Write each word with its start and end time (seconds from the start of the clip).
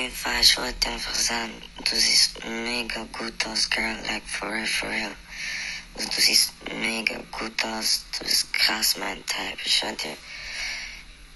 jeden 0.00 0.14
Fall, 0.14 0.40
ich 0.40 0.56
wollte 0.56 0.88
einfach 0.88 1.14
sagen, 1.14 1.62
du 1.84 1.96
siehst 1.96 2.42
mega 2.44 3.04
gut 3.12 3.46
aus, 3.46 3.68
girl, 3.68 3.98
like 4.06 4.26
for 4.26 4.50
real, 4.50 4.66
for 4.66 4.88
real. 4.88 5.14
Also, 5.94 6.08
du 6.08 6.20
siehst 6.20 6.52
mega 6.74 7.18
gut 7.30 7.64
aus, 7.64 8.04
du 8.12 8.24
bist 8.24 8.52
krass 8.54 8.96
mein 8.96 9.24
Type. 9.26 9.58
Ich 9.64 9.76
schwör 9.76 9.92
dir, 9.92 10.16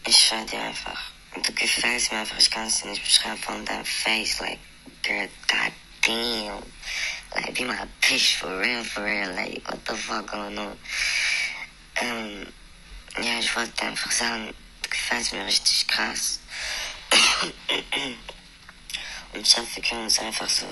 ich 0.07 0.17
schwör 0.17 0.45
dir 0.47 0.61
einfach, 0.61 1.13
du 1.43 1.53
gefällst 1.53 2.13
mir 2.13 2.21
einfach, 2.21 2.39
ich 2.39 2.51
kann 2.51 2.67
es 2.67 2.81
dir 2.81 2.89
nicht 2.89 3.05
beschreiben 3.05 3.39
von 3.39 3.65
deinem 3.67 3.85
Face, 3.85 4.41
like, 4.41 4.61
girl, 5.03 5.29
god 5.49 5.73
damn. 6.03 6.63
Like, 7.35 7.55
be 7.55 7.65
my 7.65 7.77
bitch 8.01 8.39
for 8.39 8.59
real, 8.61 8.83
for 8.83 9.05
real, 9.05 9.35
like, 9.35 9.63
what 9.69 9.81
the 9.87 9.95
fuck 9.95 10.31
going 10.31 10.57
on? 10.57 10.79
Ähm, 11.97 12.47
ja, 13.21 13.39
ich 13.39 13.55
wollte 13.55 13.85
einfach 13.85 14.11
sagen, 14.11 14.55
du 14.83 14.89
gefällst 14.89 15.33
mir 15.33 15.45
richtig 15.45 15.87
krass. 15.87 16.41
Und 19.35 19.41
ich 19.41 19.57
hoffe, 19.57 19.77
wir 19.77 19.83
können 19.83 20.05
uns 20.05 20.19
einfach 20.21 20.49
so 20.49 20.67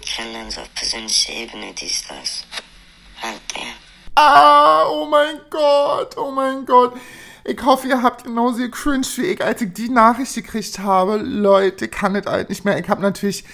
kennenlernen, 0.00 0.50
so 0.50 0.62
auf 0.62 0.74
persönlicher 0.74 1.32
Ebene, 1.32 1.74
dies, 1.78 2.04
das. 2.08 2.44
Halt, 3.20 3.40
ja. 3.54 3.72
Ah, 4.14 4.86
oh 4.88 5.06
mein 5.06 5.40
Gott, 5.50 6.16
oh 6.16 6.30
mein 6.30 6.64
Gott. 6.64 6.94
Ich 7.44 7.62
hoffe, 7.62 7.86
ihr 7.86 8.02
habt 8.02 8.24
genauso 8.24 8.68
cringe 8.70 9.06
wie 9.16 9.26
ich, 9.26 9.44
als 9.44 9.60
ich 9.60 9.72
die 9.72 9.88
Nachricht 9.88 10.34
gekriegt 10.34 10.78
habe. 10.78 11.18
Leute, 11.18 11.88
kann 11.88 12.14
das 12.14 12.26
halt 12.26 12.48
nicht 12.48 12.64
mehr. 12.64 12.78
Ich 12.78 12.88
habe 12.88 13.02
natürlich 13.02 13.44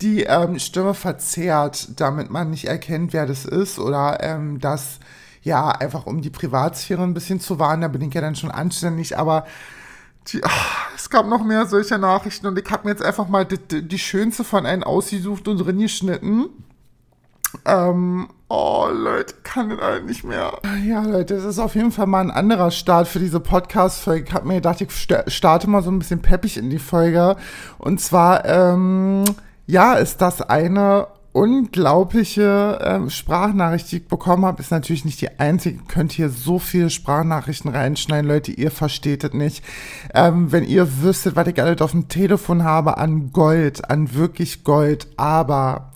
die 0.00 0.22
ähm, 0.22 0.58
Stimme 0.58 0.94
verzerrt, 0.94 1.88
damit 2.00 2.30
man 2.30 2.50
nicht 2.50 2.66
erkennt, 2.66 3.12
wer 3.12 3.26
das 3.26 3.44
ist 3.44 3.78
oder 3.78 4.18
ähm, 4.22 4.60
das, 4.60 4.98
ja, 5.42 5.70
einfach 5.70 6.06
um 6.06 6.22
die 6.22 6.30
Privatsphäre 6.30 7.02
ein 7.02 7.14
bisschen 7.14 7.40
zu 7.40 7.58
wahren. 7.58 7.80
Da 7.80 7.88
bin 7.88 8.02
ich 8.02 8.14
ja 8.14 8.20
dann 8.20 8.36
schon 8.36 8.50
anständig, 8.50 9.18
aber 9.18 9.46
die, 10.28 10.42
ach, 10.42 10.88
es 10.96 11.10
gab 11.10 11.26
noch 11.26 11.44
mehr 11.44 11.66
solcher 11.66 11.98
Nachrichten 11.98 12.46
und 12.46 12.58
ich 12.58 12.70
habe 12.70 12.84
mir 12.84 12.90
jetzt 12.90 13.02
einfach 13.02 13.28
mal 13.28 13.44
die, 13.44 13.82
die, 13.82 13.98
schönste 13.98 14.44
von 14.44 14.66
einem 14.66 14.82
ausgesucht 14.82 15.48
und 15.48 15.58
drin 15.58 15.78
geschnitten. 15.78 16.46
Ähm, 17.64 18.28
oh, 18.48 18.88
Leute, 18.92 19.34
kann 19.42 19.70
das 19.70 19.80
halt 19.80 20.06
nicht 20.06 20.24
mehr. 20.24 20.58
Ja, 20.84 21.02
Leute, 21.02 21.34
das 21.34 21.44
ist 21.44 21.58
auf 21.58 21.74
jeden 21.74 21.92
Fall 21.92 22.06
mal 22.06 22.20
ein 22.20 22.30
anderer 22.30 22.70
Start 22.70 23.06
für 23.06 23.20
diese 23.20 23.40
Podcast-Folge. 23.40 24.24
Ich 24.28 24.34
habe 24.34 24.48
mir 24.48 24.54
gedacht, 24.54 24.80
ich 24.80 24.90
starte 25.28 25.68
mal 25.68 25.82
so 25.82 25.90
ein 25.90 25.98
bisschen 25.98 26.22
peppig 26.22 26.56
in 26.56 26.70
die 26.70 26.78
Folge. 26.78 27.36
Und 27.78 28.00
zwar, 28.00 28.44
ähm, 28.44 29.24
ja, 29.66 29.94
ist 29.94 30.20
das 30.20 30.42
eine 30.42 31.06
unglaubliche 31.34 32.78
ähm, 32.80 33.10
Sprachnachricht, 33.10 33.90
die 33.90 33.96
ich 33.96 34.06
bekommen 34.06 34.44
habe, 34.46 34.62
ist 34.62 34.70
natürlich 34.70 35.04
nicht 35.04 35.20
die 35.20 35.40
einzige. 35.40 35.78
Ihr 35.78 35.88
könnt 35.88 36.12
hier 36.12 36.30
so 36.30 36.60
viele 36.60 36.90
Sprachnachrichten 36.90 37.72
reinschneiden, 37.72 38.30
Leute, 38.30 38.52
ihr 38.52 38.70
versteht 38.70 39.24
es 39.24 39.32
nicht. 39.32 39.64
Ähm, 40.14 40.52
wenn 40.52 40.62
ihr 40.64 41.02
wüsstet, 41.02 41.34
was 41.34 41.48
ich 41.48 41.60
alles 41.60 41.82
auf 41.82 41.90
dem 41.90 42.08
Telefon 42.08 42.62
habe 42.62 42.98
an 42.98 43.32
Gold, 43.32 43.90
an 43.90 44.14
wirklich 44.14 44.62
Gold, 44.62 45.08
aber 45.16 45.92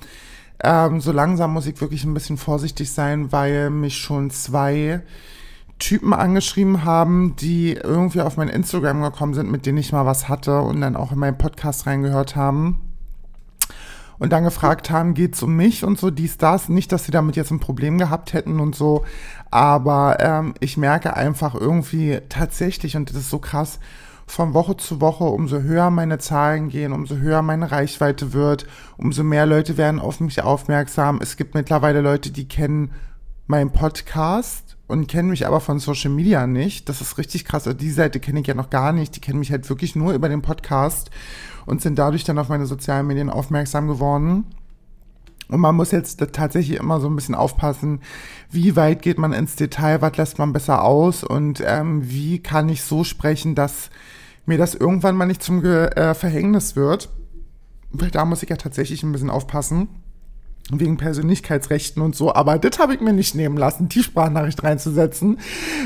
ähm, 0.62 1.00
so 1.00 1.12
langsam 1.12 1.52
muss 1.52 1.68
ich 1.68 1.80
wirklich 1.80 2.02
ein 2.02 2.14
bisschen 2.14 2.36
vorsichtig 2.36 2.90
sein, 2.90 3.30
weil 3.30 3.70
mich 3.70 3.96
schon 3.96 4.30
zwei 4.30 5.02
Typen 5.78 6.14
angeschrieben 6.14 6.82
haben, 6.82 7.36
die 7.36 7.74
irgendwie 7.74 8.22
auf 8.22 8.36
mein 8.36 8.48
Instagram 8.48 9.02
gekommen 9.02 9.34
sind, 9.34 9.52
mit 9.52 9.66
denen 9.66 9.78
ich 9.78 9.92
mal 9.92 10.04
was 10.04 10.28
hatte 10.28 10.62
und 10.62 10.80
dann 10.80 10.96
auch 10.96 11.12
in 11.12 11.18
meinen 11.20 11.38
Podcast 11.38 11.86
reingehört 11.86 12.34
haben 12.34 12.87
und 14.18 14.32
dann 14.32 14.44
gefragt 14.44 14.90
haben, 14.90 15.14
geht's 15.14 15.42
um 15.42 15.54
mich 15.56 15.84
und 15.84 15.98
so, 15.98 16.10
dies, 16.10 16.38
das. 16.38 16.68
Nicht, 16.68 16.92
dass 16.92 17.04
sie 17.04 17.12
damit 17.12 17.36
jetzt 17.36 17.50
ein 17.50 17.60
Problem 17.60 17.98
gehabt 17.98 18.32
hätten 18.32 18.60
und 18.60 18.74
so, 18.74 19.04
aber 19.50 20.18
ähm, 20.20 20.54
ich 20.60 20.76
merke 20.76 21.16
einfach 21.16 21.54
irgendwie 21.54 22.20
tatsächlich, 22.28 22.96
und 22.96 23.10
das 23.10 23.16
ist 23.16 23.30
so 23.30 23.38
krass, 23.38 23.78
von 24.26 24.52
Woche 24.54 24.76
zu 24.76 25.00
Woche, 25.00 25.24
umso 25.24 25.60
höher 25.60 25.90
meine 25.90 26.18
Zahlen 26.18 26.68
gehen, 26.68 26.92
umso 26.92 27.16
höher 27.16 27.42
meine 27.42 27.70
Reichweite 27.70 28.32
wird, 28.32 28.66
umso 28.98 29.24
mehr 29.24 29.46
Leute 29.46 29.78
werden 29.78 30.00
auf 30.00 30.20
mich 30.20 30.42
aufmerksam. 30.42 31.18
Es 31.22 31.36
gibt 31.36 31.54
mittlerweile 31.54 32.02
Leute, 32.02 32.30
die 32.30 32.46
kennen 32.46 32.90
meinen 33.48 33.72
Podcast 33.72 34.76
und 34.86 35.08
kennen 35.08 35.30
mich 35.30 35.46
aber 35.46 35.60
von 35.60 35.78
Social 35.78 36.10
Media 36.10 36.46
nicht. 36.46 36.88
Das 36.88 37.00
ist 37.00 37.18
richtig 37.18 37.44
krass. 37.44 37.66
Also 37.66 37.76
die 37.76 37.90
Seite 37.90 38.20
kenne 38.20 38.40
ich 38.40 38.46
ja 38.46 38.54
noch 38.54 38.70
gar 38.70 38.92
nicht. 38.92 39.16
Die 39.16 39.20
kennen 39.20 39.38
mich 39.38 39.50
halt 39.50 39.68
wirklich 39.68 39.96
nur 39.96 40.12
über 40.12 40.28
den 40.28 40.42
Podcast 40.42 41.10
und 41.66 41.82
sind 41.82 41.98
dadurch 41.98 42.24
dann 42.24 42.38
auf 42.38 42.50
meine 42.50 42.66
sozialen 42.66 43.06
Medien 43.06 43.30
aufmerksam 43.30 43.88
geworden. 43.88 44.44
Und 45.48 45.60
man 45.60 45.74
muss 45.74 45.92
jetzt 45.92 46.18
tatsächlich 46.32 46.78
immer 46.78 47.00
so 47.00 47.08
ein 47.08 47.16
bisschen 47.16 47.34
aufpassen, 47.34 48.00
wie 48.50 48.76
weit 48.76 49.00
geht 49.00 49.18
man 49.18 49.32
ins 49.32 49.56
Detail, 49.56 50.02
was 50.02 50.18
lässt 50.18 50.38
man 50.38 50.52
besser 50.52 50.84
aus 50.84 51.24
und 51.24 51.62
ähm, 51.64 52.02
wie 52.10 52.38
kann 52.38 52.68
ich 52.68 52.82
so 52.82 53.02
sprechen, 53.02 53.54
dass 53.54 53.88
mir 54.44 54.58
das 54.58 54.74
irgendwann 54.74 55.16
mal 55.16 55.24
nicht 55.24 55.42
zum 55.42 55.64
äh, 55.64 56.14
Verhängnis 56.14 56.76
wird. 56.76 57.08
Weil 57.92 58.10
da 58.10 58.26
muss 58.26 58.42
ich 58.42 58.50
ja 58.50 58.56
tatsächlich 58.56 59.02
ein 59.02 59.12
bisschen 59.12 59.30
aufpassen 59.30 59.88
wegen 60.70 60.96
Persönlichkeitsrechten 60.96 62.02
und 62.02 62.14
so, 62.14 62.34
aber 62.34 62.58
das 62.58 62.78
habe 62.78 62.94
ich 62.94 63.00
mir 63.00 63.12
nicht 63.12 63.34
nehmen 63.34 63.56
lassen, 63.56 63.88
die 63.88 64.02
Sprachnachricht 64.02 64.62
reinzusetzen. 64.62 65.38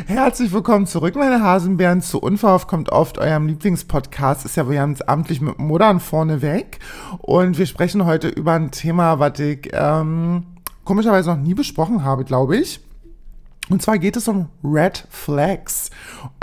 Herzlich 0.07 0.53
willkommen 0.53 0.87
zurück, 0.87 1.15
meine 1.15 1.43
Hasenbären, 1.43 2.03
zu 2.03 2.21
Unverhofft 2.21 2.69
kommt 2.69 2.91
oft 2.91 3.19
eurem 3.19 3.47
Lieblingspodcast, 3.47 4.45
ist 4.45 4.57
ja 4.57 4.65
ganz 4.65 5.01
amtlich 5.03 5.41
mit 5.41 5.59
Modern 5.59 6.01
vorne 6.01 6.43
weg 6.43 6.79
und 7.19 7.59
wir 7.59 7.67
sprechen 7.67 8.05
heute 8.07 8.29
über 8.29 8.53
ein 8.53 8.71
Thema, 8.71 9.19
was 9.19 9.39
ich 9.39 9.71
ähm, 9.73 10.45
komischerweise 10.85 11.31
noch 11.31 11.39
nie 11.39 11.55
besprochen 11.55 12.05
habe, 12.05 12.25
glaube 12.25 12.57
ich. 12.57 12.81
Und 13.73 13.81
zwar 13.81 13.99
geht 13.99 14.19
es 14.19 14.29
um 14.29 14.51
Red 14.63 15.07
Flags. 15.09 15.89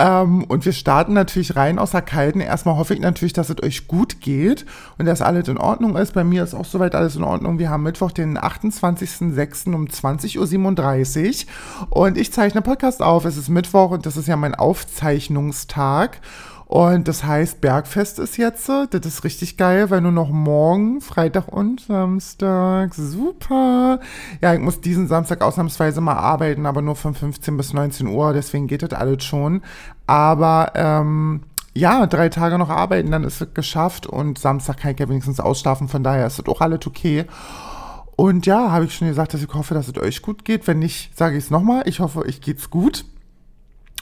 Ähm, 0.00 0.42
und 0.48 0.64
wir 0.64 0.72
starten 0.72 1.12
natürlich 1.12 1.54
rein 1.54 1.78
aus 1.78 1.92
der 1.92 2.02
Kalten. 2.02 2.40
Erstmal 2.40 2.74
hoffe 2.74 2.92
ich 2.92 2.98
natürlich, 2.98 3.32
dass 3.32 3.50
es 3.50 3.62
euch 3.62 3.86
gut 3.86 4.20
geht 4.20 4.66
und 4.98 5.06
dass 5.06 5.22
alles 5.22 5.46
in 5.46 5.56
Ordnung 5.56 5.94
ist. 5.94 6.12
Bei 6.12 6.24
mir 6.24 6.42
ist 6.42 6.54
auch 6.54 6.64
soweit 6.64 6.96
alles 6.96 7.14
in 7.14 7.22
Ordnung. 7.22 7.60
Wir 7.60 7.70
haben 7.70 7.84
Mittwoch, 7.84 8.10
den 8.10 8.36
28.06. 8.36 9.72
um 9.72 9.86
20.37 9.86 11.46
Uhr. 11.46 11.96
Und 11.96 12.18
ich 12.18 12.32
zeichne 12.32 12.62
Podcast 12.62 13.00
auf. 13.00 13.24
Es 13.24 13.36
ist 13.36 13.48
Mittwoch 13.48 13.92
und 13.92 14.06
das 14.06 14.16
ist 14.16 14.26
ja 14.26 14.34
mein 14.34 14.56
Aufzeichnungstag. 14.56 16.20
Und 16.70 17.08
das 17.08 17.24
heißt, 17.24 17.60
Bergfest 17.60 18.20
ist 18.20 18.36
jetzt, 18.36 18.68
das 18.68 19.04
ist 19.04 19.24
richtig 19.24 19.56
geil, 19.56 19.90
weil 19.90 20.02
nur 20.02 20.12
noch 20.12 20.30
morgen, 20.30 21.00
Freitag 21.00 21.48
und 21.48 21.80
Samstag, 21.80 22.94
super. 22.94 23.98
Ja, 24.40 24.54
ich 24.54 24.60
muss 24.60 24.80
diesen 24.80 25.08
Samstag 25.08 25.42
ausnahmsweise 25.42 26.00
mal 26.00 26.14
arbeiten, 26.14 26.66
aber 26.66 26.80
nur 26.80 26.94
von 26.94 27.14
15 27.14 27.56
bis 27.56 27.72
19 27.72 28.06
Uhr, 28.06 28.32
deswegen 28.34 28.68
geht 28.68 28.84
das 28.84 28.92
alles 28.92 29.24
schon. 29.24 29.62
Aber, 30.06 30.70
ähm, 30.76 31.40
ja, 31.74 32.06
drei 32.06 32.28
Tage 32.28 32.56
noch 32.56 32.70
arbeiten, 32.70 33.10
dann 33.10 33.24
ist 33.24 33.40
es 33.40 33.52
geschafft 33.52 34.06
und 34.06 34.38
Samstag 34.38 34.76
kann 34.76 34.92
ich 34.92 35.00
ja 35.00 35.08
wenigstens 35.08 35.40
ausschlafen, 35.40 35.88
von 35.88 36.04
daher 36.04 36.28
ist 36.28 36.38
das 36.38 36.46
auch 36.46 36.60
alles 36.60 36.86
okay. 36.86 37.24
Und 38.14 38.46
ja, 38.46 38.70
habe 38.70 38.84
ich 38.84 38.94
schon 38.94 39.08
gesagt, 39.08 39.34
dass 39.34 39.42
ich 39.42 39.52
hoffe, 39.52 39.74
dass 39.74 39.88
es 39.88 39.98
euch 39.98 40.22
gut 40.22 40.44
geht. 40.44 40.68
Wenn 40.68 40.78
nicht, 40.78 41.18
sage 41.18 41.36
ich 41.36 41.44
es 41.44 41.50
nochmal. 41.50 41.82
Ich 41.86 41.98
hoffe, 41.98 42.20
euch 42.20 42.40
geht's 42.40 42.70
gut. 42.70 43.06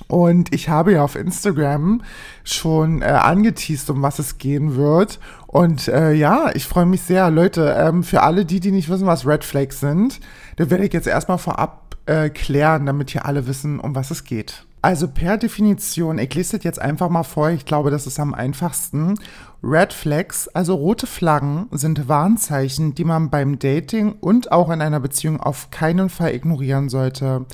Und 0.07 0.55
ich 0.55 0.69
habe 0.69 0.93
ja 0.93 1.05
auf 1.05 1.17
Instagram 1.17 2.03
schon 2.45 3.03
äh, 3.03 3.07
angeteased, 3.07 3.91
um 3.91 4.01
was 4.01 4.19
es 4.19 4.39
gehen 4.39 4.77
wird. 4.77 5.19
Und 5.47 5.89
äh, 5.89 6.13
ja, 6.13 6.51
ich 6.55 6.67
freue 6.67 6.87
mich 6.87 7.03
sehr. 7.03 7.31
Leute, 7.31 7.75
ähm, 7.77 8.03
für 8.05 8.23
alle 8.23 8.45
die, 8.45 8.61
die 8.61 8.71
nicht 8.71 8.89
wissen, 8.89 9.07
was 9.07 9.27
Red 9.27 9.45
Flags 9.45 9.81
sind, 9.81 10.21
da 10.57 10.71
werde 10.71 10.85
ich 10.87 10.93
jetzt 10.93 11.09
erstmal 11.09 11.39
vorab 11.39 11.97
äh, 12.07 12.31
klären, 12.31 12.87
damit 12.87 13.11
hier 13.11 13.27
alle 13.27 13.47
wissen, 13.47 13.81
um 13.81 13.95
was 13.95 14.11
es 14.11 14.25
geht. 14.25 14.65
Also 14.81 15.09
per 15.09 15.37
Definition, 15.37 16.19
ich 16.19 16.33
lese 16.35 16.57
das 16.57 16.65
jetzt 16.65 16.81
einfach 16.81 17.09
mal 17.09 17.25
vor, 17.25 17.51
ich 17.51 17.67
glaube, 17.67 17.91
das 17.91 18.07
ist 18.07 18.21
am 18.21 18.33
einfachsten. 18.33 19.17
Red 19.63 19.93
Flags, 19.93 20.47
also 20.49 20.77
rote 20.77 21.09
Flaggen, 21.09 21.67
sind 21.73 22.09
Warnzeichen, 22.09 22.95
die 22.95 23.05
man 23.05 23.29
beim 23.29 23.59
Dating 23.59 24.13
und 24.21 24.53
auch 24.53 24.71
in 24.71 24.81
einer 24.81 25.01
Beziehung 25.01 25.41
auf 25.41 25.71
keinen 25.71 26.11
Fall 26.11 26.33
ignorieren 26.33 26.89
sollte. 26.89 27.45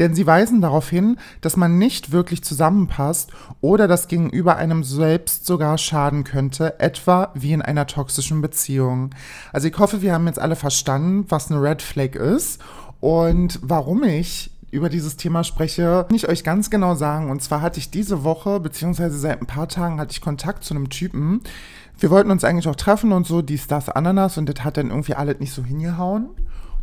Denn 0.00 0.14
sie 0.14 0.26
weisen 0.26 0.60
darauf 0.60 0.90
hin, 0.90 1.18
dass 1.40 1.56
man 1.56 1.78
nicht 1.78 2.10
wirklich 2.10 2.42
zusammenpasst 2.42 3.30
oder 3.60 3.86
das 3.86 4.08
Gegenüber 4.08 4.56
einem 4.56 4.82
selbst 4.82 5.46
sogar 5.46 5.78
schaden 5.78 6.24
könnte, 6.24 6.80
etwa 6.80 7.30
wie 7.34 7.52
in 7.52 7.62
einer 7.62 7.86
toxischen 7.86 8.42
Beziehung. 8.42 9.10
Also 9.52 9.68
ich 9.68 9.78
hoffe, 9.78 10.02
wir 10.02 10.14
haben 10.14 10.26
jetzt 10.26 10.40
alle 10.40 10.56
verstanden, 10.56 11.26
was 11.28 11.50
eine 11.50 11.62
Red 11.62 11.80
Flag 11.80 12.16
ist 12.16 12.60
und 12.98 13.60
warum 13.62 14.02
ich 14.02 14.51
über 14.72 14.88
dieses 14.88 15.16
Thema 15.16 15.44
spreche, 15.44 16.06
kann 16.08 16.16
ich 16.16 16.28
euch 16.28 16.42
ganz 16.42 16.70
genau 16.70 16.94
sagen. 16.94 17.30
Und 17.30 17.42
zwar 17.42 17.60
hatte 17.60 17.78
ich 17.78 17.90
diese 17.90 18.24
Woche, 18.24 18.58
beziehungsweise 18.58 19.18
seit 19.18 19.40
ein 19.40 19.46
paar 19.46 19.68
Tagen, 19.68 20.00
hatte 20.00 20.12
ich 20.12 20.22
Kontakt 20.22 20.64
zu 20.64 20.74
einem 20.74 20.88
Typen. 20.88 21.42
Wir 21.98 22.10
wollten 22.10 22.30
uns 22.30 22.42
eigentlich 22.42 22.66
auch 22.66 22.74
treffen 22.74 23.12
und 23.12 23.26
so, 23.26 23.42
dies, 23.42 23.66
das, 23.66 23.90
Ananas. 23.90 24.38
Und 24.38 24.48
das 24.48 24.64
hat 24.64 24.78
dann 24.78 24.88
irgendwie 24.88 25.14
alles 25.14 25.38
nicht 25.40 25.52
so 25.52 25.62
hingehauen. 25.62 26.30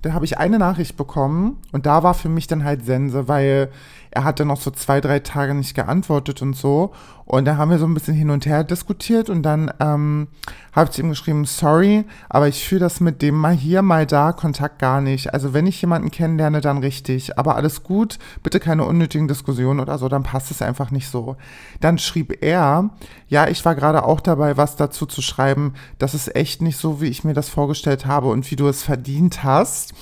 Dann 0.03 0.13
habe 0.13 0.23
ich 0.23 0.37
eine 0.37 0.59
Nachricht 0.59 0.95
bekommen 0.95 1.57
und 1.73 1.85
da 1.85 2.03
war 2.03 2.13
für 2.13 2.29
mich 2.29 2.47
dann 2.47 2.63
halt 2.63 2.85
Sense, 2.85 3.27
weil 3.27 3.69
er 4.11 4.23
hatte 4.23 4.45
noch 4.45 4.59
so 4.59 4.71
zwei, 4.71 5.01
drei 5.01 5.19
Tage 5.19 5.53
nicht 5.53 5.75
geantwortet 5.75 6.41
und 6.41 6.55
so. 6.55 6.93
Und 7.25 7.45
da 7.45 7.57
haben 7.57 7.69
wir 7.69 7.77
so 7.77 7.85
ein 7.85 7.93
bisschen 7.93 8.15
hin 8.15 8.31
und 8.31 8.47
her 8.47 8.63
diskutiert 8.63 9.29
und 9.29 9.43
dann 9.43 9.71
ähm, 9.79 10.29
habe 10.73 10.89
ich 10.91 10.97
ihm 10.97 11.09
geschrieben, 11.09 11.45
sorry, 11.45 12.05
aber 12.27 12.47
ich 12.47 12.67
fühle 12.67 12.81
das 12.81 13.01
mit 13.01 13.21
dem 13.21 13.35
mal 13.35 13.53
hier, 13.53 13.83
mal 13.83 14.07
da 14.07 14.31
Kontakt 14.31 14.79
gar 14.79 14.99
nicht. 14.99 15.31
Also 15.31 15.53
wenn 15.53 15.67
ich 15.67 15.79
jemanden 15.79 16.09
kennenlerne, 16.09 16.59
dann 16.59 16.79
richtig. 16.79 17.37
Aber 17.37 17.55
alles 17.55 17.83
gut, 17.83 18.17
bitte 18.41 18.59
keine 18.59 18.83
unnötigen 18.83 19.27
Diskussionen 19.27 19.79
oder 19.79 19.99
so, 19.99 20.09
dann 20.09 20.23
passt 20.23 20.49
es 20.49 20.63
einfach 20.63 20.89
nicht 20.89 21.07
so. 21.07 21.37
Dann 21.81 21.99
schrieb 21.99 22.41
er, 22.41 22.89
ja, 23.27 23.47
ich 23.47 23.63
war 23.63 23.75
gerade 23.75 24.05
auch 24.05 24.21
dabei, 24.21 24.57
was 24.57 24.75
dazu 24.75 25.05
zu 25.05 25.21
schreiben. 25.21 25.75
Das 25.99 26.15
ist 26.15 26.35
echt 26.35 26.63
nicht 26.63 26.77
so, 26.77 26.99
wie 26.99 27.09
ich 27.09 27.23
mir 27.23 27.35
das 27.35 27.47
vorgestellt 27.47 28.07
habe 28.07 28.29
und 28.29 28.49
wie 28.49 28.55
du 28.55 28.67
es 28.67 28.81
verdient 28.81 29.43
hast. 29.43 29.93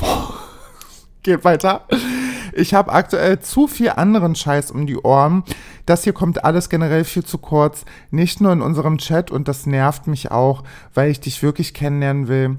Geht 1.24 1.42
weiter. 1.42 1.84
Ich 2.56 2.72
habe 2.72 2.92
aktuell 2.92 3.38
zu 3.40 3.66
viel 3.66 3.90
anderen 3.90 4.34
Scheiß 4.34 4.70
um 4.70 4.86
die 4.86 4.96
Ohren. 4.96 5.44
Das 5.84 6.04
hier 6.04 6.14
kommt 6.14 6.44
alles 6.44 6.70
generell 6.70 7.04
viel 7.04 7.24
zu 7.24 7.36
kurz. 7.36 7.84
Nicht 8.10 8.40
nur 8.40 8.52
in 8.52 8.62
unserem 8.62 8.96
Chat 8.96 9.30
und 9.30 9.46
das 9.46 9.66
nervt 9.66 10.06
mich 10.06 10.30
auch, 10.30 10.62
weil 10.94 11.10
ich 11.10 11.20
dich 11.20 11.42
wirklich 11.42 11.74
kennenlernen 11.74 12.28
will 12.28 12.56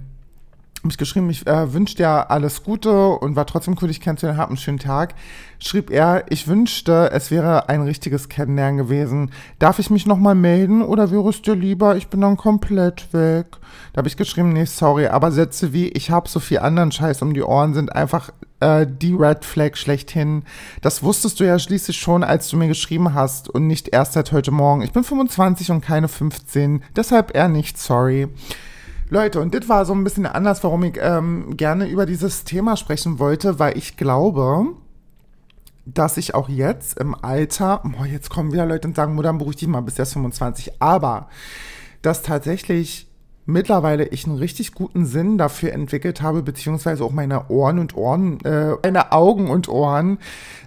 habe 0.88 0.94
ich 0.94 0.98
geschrieben, 0.98 1.30
ich 1.30 1.46
äh, 1.48 1.74
wünsche 1.74 1.96
dir 1.96 2.32
alles 2.32 2.64
Gute 2.64 3.10
und 3.10 3.36
war 3.36 3.46
trotzdem 3.46 3.76
cool, 3.82 3.88
dich 3.88 4.00
kennenzulernen, 4.00 4.40
hab 4.40 4.48
einen 4.48 4.58
schönen 4.58 4.80
Tag. 4.80 5.16
Schrieb 5.60 5.90
er, 5.90 6.26
ich 6.30 6.48
wünschte, 6.48 7.10
es 7.12 7.30
wäre 7.32 7.68
ein 7.68 7.82
richtiges 7.82 8.30
Kennenlernen 8.30 8.78
gewesen. 8.78 9.32
Darf 9.60 9.80
ich 9.80 9.90
mich 9.90 10.06
nochmal 10.06 10.36
melden 10.36 10.82
oder 10.82 11.12
wäre 11.12 11.28
es 11.30 11.42
dir 11.42 11.56
lieber, 11.56 11.98
ich 11.98 12.08
bin 12.08 12.22
dann 12.22 12.38
komplett 12.38 13.12
weg? 13.12 13.48
Da 13.92 13.98
habe 14.00 14.08
ich 14.08 14.18
geschrieben, 14.18 14.54
nee, 14.54 14.66
sorry, 14.66 15.08
aber 15.08 15.32
Sätze 15.32 15.74
wie, 15.74 15.90
ich 15.90 16.12
habe 16.12 16.30
so 16.30 16.40
viel 16.40 16.60
anderen 16.60 16.92
Scheiß 16.92 17.22
um 17.22 17.34
die 17.34 17.44
Ohren 17.44 17.74
sind 17.74 17.94
einfach 17.94 18.32
äh, 18.60 18.86
die 18.88 19.14
Red 19.14 19.46
Flag 19.46 19.76
schlechthin. 19.76 20.44
Das 20.82 21.04
wusstest 21.04 21.40
du 21.40 21.46
ja 21.46 21.60
schließlich 21.60 21.98
schon, 21.98 22.24
als 22.24 22.50
du 22.50 22.58
mir 22.58 22.68
geschrieben 22.68 23.14
hast 23.14 23.50
und 23.50 23.68
nicht 23.68 23.90
erst 23.90 24.14
seit 24.14 24.32
heute 24.32 24.52
Morgen. 24.52 24.82
Ich 24.82 24.92
bin 24.92 25.04
25 25.04 25.72
und 25.72 25.82
keine 25.82 26.08
15, 26.08 26.84
deshalb 26.96 27.36
eher 27.36 27.50
nicht 27.50 27.78
sorry. 27.78 28.28
Leute, 29.10 29.40
und 29.40 29.54
das 29.54 29.70
war 29.70 29.86
so 29.86 29.94
ein 29.94 30.04
bisschen 30.04 30.26
anders, 30.26 30.64
warum 30.64 30.84
ich 30.84 30.98
ähm, 31.00 31.56
gerne 31.56 31.88
über 31.88 32.06
dieses 32.06 32.44
Thema 32.44 32.76
sprechen 32.76 33.20
wollte, 33.20 33.58
weil 33.58 33.78
ich 33.78 33.96
glaube, 33.96 34.74
dass 35.86 36.18
ich 36.18 36.36
auch 36.36 36.50
jetzt 36.50 37.00
im 37.00 37.16
Alter, 37.16 37.82
oh, 37.86 38.04
jetzt 38.04 38.30
kommen 38.30 38.52
wieder 38.52 38.66
Leute 38.66 38.90
und 38.90 38.96
sagen, 38.96 39.16
Mutter, 39.16 39.32
beruhig 39.32 39.56
dich 39.56 39.70
mal 39.70 39.82
bis 39.82 39.98
erst 39.98 40.14
25, 40.14 40.82
aber 40.82 41.30
dass 42.02 42.22
tatsächlich 42.22 43.07
mittlerweile 43.48 44.06
ich 44.10 44.26
einen 44.26 44.38
richtig 44.38 44.74
guten 44.74 45.06
Sinn 45.06 45.38
dafür 45.38 45.72
entwickelt 45.72 46.22
habe, 46.22 46.44
beziehungsweise 46.44 47.04
auch 47.04 47.12
meine 47.12 47.48
Ohren 47.50 47.80
und 47.80 47.96
Ohren, 47.96 48.40
äh, 48.42 48.76
meine 48.84 49.14
Augen 49.14 49.50
und 49.50 49.70
Ohren 49.70 50.20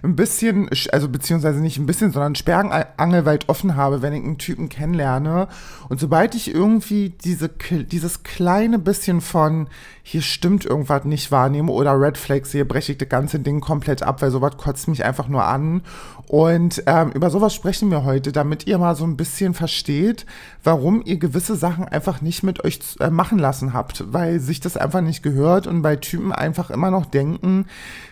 ein 0.03 0.15
bisschen, 0.15 0.67
also 0.91 1.07
beziehungsweise 1.07 1.59
nicht 1.59 1.77
ein 1.77 1.85
bisschen, 1.85 2.11
sondern 2.11 2.35
sperrangelweit 2.35 3.47
offen 3.49 3.75
habe, 3.75 4.01
wenn 4.01 4.13
ich 4.13 4.23
einen 4.23 4.39
Typen 4.39 4.67
kennenlerne. 4.67 5.47
Und 5.89 5.99
sobald 5.99 6.33
ich 6.33 6.53
irgendwie 6.53 7.09
diese, 7.09 7.49
dieses 7.49 8.23
kleine 8.23 8.79
bisschen 8.79 9.21
von 9.21 9.67
hier 10.03 10.21
stimmt 10.21 10.65
irgendwas 10.65 11.05
nicht 11.05 11.31
wahrnehme 11.31 11.71
oder 11.71 11.99
Red 11.99 12.17
Flags 12.17 12.51
sehe, 12.51 12.65
breche 12.65 12.93
ich 12.93 12.97
das 12.97 13.09
ganze 13.09 13.39
Ding 13.39 13.61
komplett 13.61 14.01
ab, 14.01 14.21
weil 14.21 14.31
sowas 14.31 14.57
kotzt 14.57 14.87
mich 14.87 15.05
einfach 15.05 15.27
nur 15.27 15.45
an. 15.45 15.83
Und 16.27 16.83
ähm, 16.87 17.11
über 17.11 17.29
sowas 17.29 17.53
sprechen 17.53 17.91
wir 17.91 18.03
heute, 18.03 18.31
damit 18.31 18.65
ihr 18.65 18.77
mal 18.77 18.95
so 18.95 19.03
ein 19.03 19.17
bisschen 19.17 19.53
versteht, 19.53 20.25
warum 20.63 21.03
ihr 21.05 21.17
gewisse 21.17 21.55
Sachen 21.55 21.85
einfach 21.85 22.21
nicht 22.21 22.41
mit 22.41 22.63
euch 22.63 22.70
äh, 22.99 23.09
machen 23.09 23.39
lassen 23.39 23.73
habt, 23.73 24.13
weil 24.13 24.39
sich 24.39 24.59
das 24.59 24.77
einfach 24.77 25.01
nicht 25.01 25.23
gehört 25.23 25.67
und 25.67 25.81
bei 25.81 25.95
Typen 25.95 26.31
einfach 26.31 26.69
immer 26.69 26.91
noch 26.91 27.05
denken, 27.05 27.65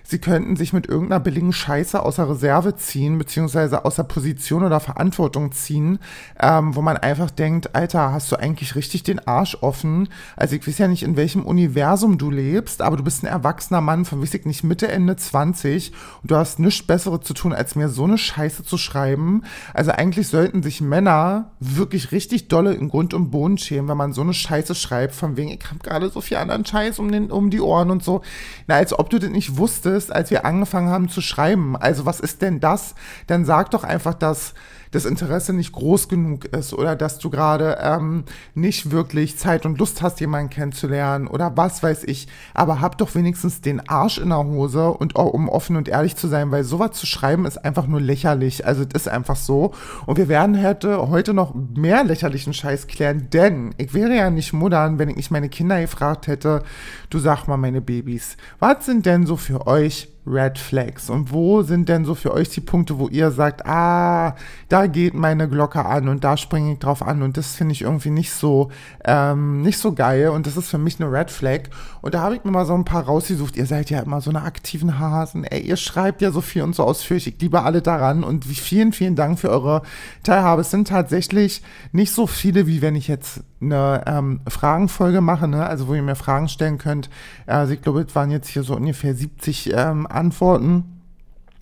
sie 0.09 0.17
könnten 0.17 0.56
sich 0.56 0.73
mit 0.73 0.88
irgendeiner 0.88 1.19
billigen 1.19 1.53
Scheiße 1.53 2.01
außer 2.01 2.27
Reserve 2.27 2.75
ziehen, 2.75 3.19
beziehungsweise 3.19 3.85
außer 3.85 4.03
Position 4.03 4.63
oder 4.63 4.79
Verantwortung 4.79 5.51
ziehen, 5.51 6.00
ähm, 6.39 6.75
wo 6.75 6.81
man 6.81 6.97
einfach 6.97 7.29
denkt, 7.29 7.75
Alter, 7.75 8.11
hast 8.11 8.31
du 8.31 8.35
eigentlich 8.35 8.75
richtig 8.75 9.03
den 9.03 9.19
Arsch 9.27 9.57
offen? 9.61 10.09
Also 10.35 10.56
ich 10.56 10.67
weiß 10.67 10.79
ja 10.79 10.88
nicht, 10.88 11.03
in 11.03 11.15
welchem 11.15 11.45
Universum 11.45 12.17
du 12.17 12.31
lebst, 12.31 12.81
aber 12.81 12.97
du 12.97 13.03
bist 13.03 13.23
ein 13.23 13.27
erwachsener 13.27 13.81
Mann 13.81 14.03
von, 14.03 14.19
weiß 14.19 14.33
ich 14.33 14.45
nicht, 14.45 14.63
Mitte, 14.63 14.88
Ende 14.88 15.15
20 15.15 15.91
und 16.23 16.31
du 16.31 16.35
hast 16.35 16.57
nichts 16.57 16.88
Besseres 16.88 17.21
zu 17.21 17.35
tun, 17.35 17.53
als 17.53 17.75
mir 17.75 17.89
so 17.89 18.06
eine 18.06 18.17
Scheiße 18.17 18.63
zu 18.63 18.79
schreiben. 18.79 19.44
Also 19.75 19.91
eigentlich 19.91 20.27
sollten 20.27 20.63
sich 20.63 20.81
Männer 20.81 21.51
wirklich 21.59 22.11
richtig 22.11 22.47
dolle 22.47 22.73
in 22.73 22.89
Grund 22.89 23.13
und 23.13 23.29
Boden 23.29 23.59
schämen, 23.59 23.88
wenn 23.88 23.97
man 23.97 24.13
so 24.13 24.21
eine 24.21 24.33
Scheiße 24.33 24.73
schreibt, 24.73 25.13
von 25.13 25.38
wegen, 25.38 25.51
ich 25.51 25.65
habe 25.69 25.79
gerade 25.83 26.09
so 26.09 26.19
viel 26.19 26.38
anderen 26.38 26.65
Scheiß 26.65 26.97
um, 26.97 27.11
den, 27.11 27.29
um 27.29 27.51
die 27.51 27.61
Ohren 27.61 27.91
und 27.91 28.03
so. 28.03 28.21
Na, 28.65 28.75
als 28.75 28.97
ob 28.97 29.11
du 29.11 29.19
das 29.19 29.29
nicht 29.29 29.57
wusstest, 29.57 29.98
als 30.07 30.31
wir 30.31 30.45
angefangen 30.45 30.89
haben 30.89 31.09
zu 31.09 31.21
schreiben. 31.21 31.75
Also 31.75 32.05
was 32.05 32.19
ist 32.19 32.41
denn 32.41 32.59
das? 32.59 32.95
Dann 33.27 33.45
sag 33.45 33.71
doch 33.71 33.83
einfach, 33.83 34.13
dass 34.13 34.53
das 34.91 35.06
Interesse 35.06 35.53
nicht 35.53 35.71
groß 35.71 36.07
genug 36.09 36.45
ist 36.45 36.74
oder 36.74 36.95
dass 36.95 37.19
du 37.19 37.30
gerade 37.30 37.77
ähm, 37.81 38.24
nicht 38.56 38.91
wirklich 38.91 39.38
Zeit 39.38 39.65
und 39.65 39.77
Lust 39.80 40.01
hast, 40.01 40.19
jemanden 40.19 40.50
kennenzulernen 40.50 41.27
oder 41.27 41.56
was 41.56 41.81
weiß 41.83 42.03
ich. 42.06 42.27
Aber 42.53 42.81
hab 42.81 42.97
doch 42.97 43.15
wenigstens 43.15 43.62
den 43.62 43.88
Arsch 43.88 44.18
in 44.18 44.30
der 44.30 44.44
Hose 44.44 44.89
und 44.89 45.15
auch, 45.15 45.31
um 45.33 45.47
offen 45.47 45.75
und 45.75 45.88
ehrlich 45.88 46.15
zu 46.15 46.27
sein, 46.27 46.51
weil 46.51 46.63
sowas 46.63 46.91
zu 46.91 47.06
schreiben 47.06 47.45
ist 47.45 47.63
einfach 47.63 47.88
nur 47.88 48.01
lächerlich. 48.01 48.65
Also 48.65 48.83
das 48.83 49.03
ist 49.03 49.07
einfach 49.07 49.36
so. 49.36 49.74
Und 50.06 50.18
wir 50.18 50.27
werden 50.27 50.62
heute, 50.62 51.09
heute 51.09 51.33
noch 51.33 51.53
mehr 51.53 52.03
lächerlichen 52.03 52.53
Scheiß 52.53 52.88
klären, 52.88 53.30
denn 53.31 53.74
ich 53.77 53.94
wäre 53.94 54.15
ja 54.15 54.30
nicht 54.30 54.53
muddern, 54.53 55.00
wenn 55.00 55.09
ich 55.09 55.15
nicht 55.15 55.31
meine 55.31 55.50
Kinder 55.50 55.80
gefragt 55.80 56.27
hätte, 56.27 56.63
du 57.09 57.19
sag 57.19 57.47
mal 57.47 57.57
meine 57.57 57.81
Babys, 57.81 58.38
was 58.59 58.85
sind 58.85 59.06
denn 59.06 59.25
so 59.25 59.35
für 59.38 59.68
euch 59.68 60.09
Red 60.25 60.57
Flags? 60.57 61.10
Und 61.10 61.31
wo 61.31 61.62
sind 61.62 61.89
denn 61.89 62.06
so 62.06 62.16
für 62.16 62.33
euch 62.33 62.50
die 62.50 62.62
Punkte, 62.62 63.00
wo 63.00 63.07
ihr 63.07 63.31
sagt, 63.31 63.66
ah, 63.66 64.36
da 64.68 64.88
geht 64.88 65.13
meine 65.13 65.50
Glocke 65.50 65.86
an 65.86 66.07
und 66.07 66.24
da 66.24 66.38
springe 66.38 66.74
ich 66.74 66.80
drauf 66.80 67.01
an 67.01 67.21
und 67.21 67.38
das 67.38 67.56
finde 67.56 67.74
ich 67.74 67.81
irgendwie 67.81 68.10
nicht 68.10 68.31
so, 68.31 68.69
ähm, 69.06 69.62
nicht 69.62 69.77
so 69.77 69.94
geil 69.94 70.30
und 70.30 70.45
das 70.45 70.57
ist 70.57 70.69
für 70.69 70.77
mich 70.77 71.00
eine 71.00 71.12
Red 71.12 71.31
Flag. 71.31 71.63
Und 72.01 72.13
da 72.13 72.21
habe 72.21 72.36
ich 72.36 72.44
mir 72.44 72.51
mal 72.51 72.66
so 72.66 72.74
ein 72.74 72.86
paar 72.86 73.04
rausgesucht. 73.04 73.57
Ihr 73.57 73.66
seid 73.66 73.89
ja 73.89 74.00
immer 74.00 74.21
so 74.21 74.30
eine 74.30 74.44
aktiven 74.44 75.00
Hasen. 75.00 75.44
Ey, 75.44 75.62
ihr 75.62 75.77
schreibt 75.77 76.21
ja 76.21 76.31
so 76.31 76.42
viel 76.42 76.62
und 76.62 76.75
so 76.75 76.83
ausführlich. 76.83 77.27
Ich 77.27 77.42
liebe 77.42 77.63
alle 77.63 77.81
daran 77.81 78.24
und 78.24 78.45
vielen, 78.45 78.94
vielen 78.94 79.16
Dank 79.16 79.39
für 79.39 79.50
eure 79.50 79.81
Teilhabe. 80.24 80.62
Es 80.62 80.71
sind 80.71 80.88
tatsächlich 80.88 81.62
nicht 81.92 82.13
so 82.13 82.27
viele, 82.27 82.68
wie 82.68 82.81
wenn 82.81 82.95
ich 82.95 83.07
jetzt 83.07 83.44
eine 83.62 84.04
ähm, 84.07 84.42
Fragenfolge 84.48 85.21
mache, 85.21 85.48
ne? 85.48 85.66
also 85.66 85.88
wo 85.88 85.94
ihr 85.94 86.01
mir 86.01 86.16
Fragen 86.16 86.48
stellen 86.48 86.77
könnt. 86.77 87.10
Also 87.45 87.74
ich 87.74 87.81
glaube, 87.81 88.01
es 88.01 88.16
waren 88.16 88.31
jetzt 88.31 88.48
hier 88.48 88.63
so 88.63 88.75
ungefähr 88.75 89.13
70 89.13 89.74
ähm, 89.75 90.07
Antworten. 90.11 91.00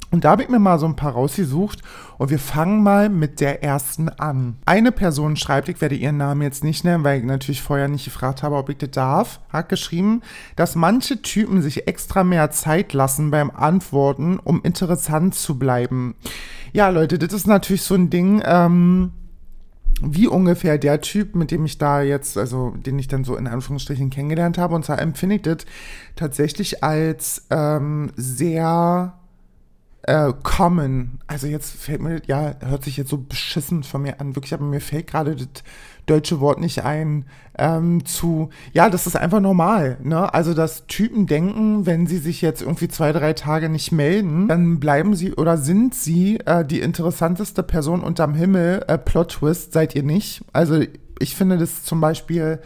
Und 0.10 0.24
da 0.24 0.32
habe 0.32 0.44
ich 0.44 0.48
mir 0.48 0.60
mal 0.60 0.80
so 0.80 0.86
ein 0.86 0.96
paar 0.96 1.12
rausgesucht 1.12 1.82
und 2.18 2.30
wir 2.30 2.40
fangen 2.40 2.82
mal 2.82 3.10
mit 3.10 3.42
der 3.42 3.62
ersten 3.62 4.08
an. 4.08 4.56
Eine 4.66 4.94
Person 4.94 5.36
schreibt, 5.36 5.68
ich 5.68 5.82
werde 5.82 5.96
ihren 5.96 6.16
Namen 6.16 6.42
jetzt 6.44 6.64
nicht 6.64 6.86
nennen, 6.86 7.04
weil 7.04 7.20
ich 7.20 7.26
natürlich 7.26 7.62
vorher 7.62 7.90
nicht 7.90 8.06
gefragt 8.06 8.42
habe, 8.42 8.56
ob 8.56 8.70
ich 8.70 8.78
das 8.78 8.92
darf, 8.92 9.42
hat 9.50 9.68
geschrieben, 9.68 10.22
dass 10.56 10.76
manche 10.76 11.22
Typen 11.22 11.62
sich 11.62 11.88
extra 11.88 12.24
mehr 12.24 12.52
Zeit 12.52 12.94
lassen 12.94 13.32
beim 13.32 13.52
Antworten, 13.52 14.40
um 14.40 14.62
interessant 14.64 15.36
zu 15.36 15.60
bleiben. 15.60 16.16
Ja, 16.72 16.88
Leute, 16.88 17.20
das 17.20 17.34
ist 17.34 17.48
natürlich 17.48 17.84
so 17.84 17.96
ein 17.96 18.10
Ding, 18.10 18.42
ähm, 18.46 19.12
wie 20.02 20.28
ungefähr 20.28 20.78
der 20.78 21.02
Typ, 21.02 21.36
mit 21.36 21.52
dem 21.52 21.66
ich 21.66 21.78
da 21.78 22.02
jetzt, 22.02 22.38
also 22.38 22.72
den 22.72 23.00
ich 23.00 23.08
dann 23.08 23.24
so 23.24 23.36
in 23.36 23.48
Anführungsstrichen 23.48 24.10
kennengelernt 24.10 24.58
habe. 24.58 24.76
Und 24.76 24.86
zwar 24.86 25.00
empfinde 25.00 25.36
ich 25.36 25.42
das 25.42 25.58
tatsächlich 26.16 26.84
als 26.84 27.48
ähm, 27.50 28.12
sehr 28.16 29.18
äh, 30.04 30.34
common. 30.44 31.20
Also 31.28 31.48
jetzt 31.48 31.72
fällt 31.72 32.02
mir, 32.02 32.22
ja, 32.28 32.56
hört 32.60 32.84
sich 32.84 32.98
jetzt 32.98 33.10
so 33.10 33.18
beschissen 33.18 33.84
von 33.84 34.04
mir 34.04 34.22
an, 34.22 34.36
wirklich, 34.36 34.54
aber 34.54 34.66
mir 34.66 34.82
fällt 34.82 35.08
gerade 35.08 35.36
das 35.36 35.48
deutsche 36.08 36.40
Wort 36.40 36.60
nicht 36.60 36.84
ein, 36.84 37.26
ähm, 37.58 38.06
zu, 38.06 38.50
ja, 38.74 38.90
das 38.90 39.08
ist 39.08 39.16
einfach 39.16 39.40
normal, 39.40 39.98
ne? 40.02 40.34
Also, 40.34 40.54
dass 40.54 40.88
Typen 40.88 41.28
denken, 41.28 41.86
wenn 41.86 42.08
sie 42.08 42.18
sich 42.18 42.42
jetzt 42.42 42.62
irgendwie 42.62 42.88
zwei, 42.88 43.12
drei 43.12 43.34
Tage 43.34 43.70
nicht 43.70 43.92
melden, 43.92 44.48
dann 44.48 44.80
bleiben 44.80 45.16
sie 45.16 45.34
oder 45.34 45.58
sind 45.58 45.94
sie 45.94 46.40
äh, 46.46 46.66
die 46.66 46.82
interessanteste 46.82 47.64
Person 47.64 48.02
unterm 48.02 48.34
Himmel. 48.34 48.84
Äh, 48.88 48.98
Plot 48.98 49.34
Twist 49.34 49.74
seid 49.74 49.96
ihr 49.96 50.04
nicht. 50.04 50.44
Also, 50.54 50.82
ich 51.20 51.36
finde 51.36 51.58
das 51.58 51.84
zum 51.84 52.02
Beispiel 52.02 52.60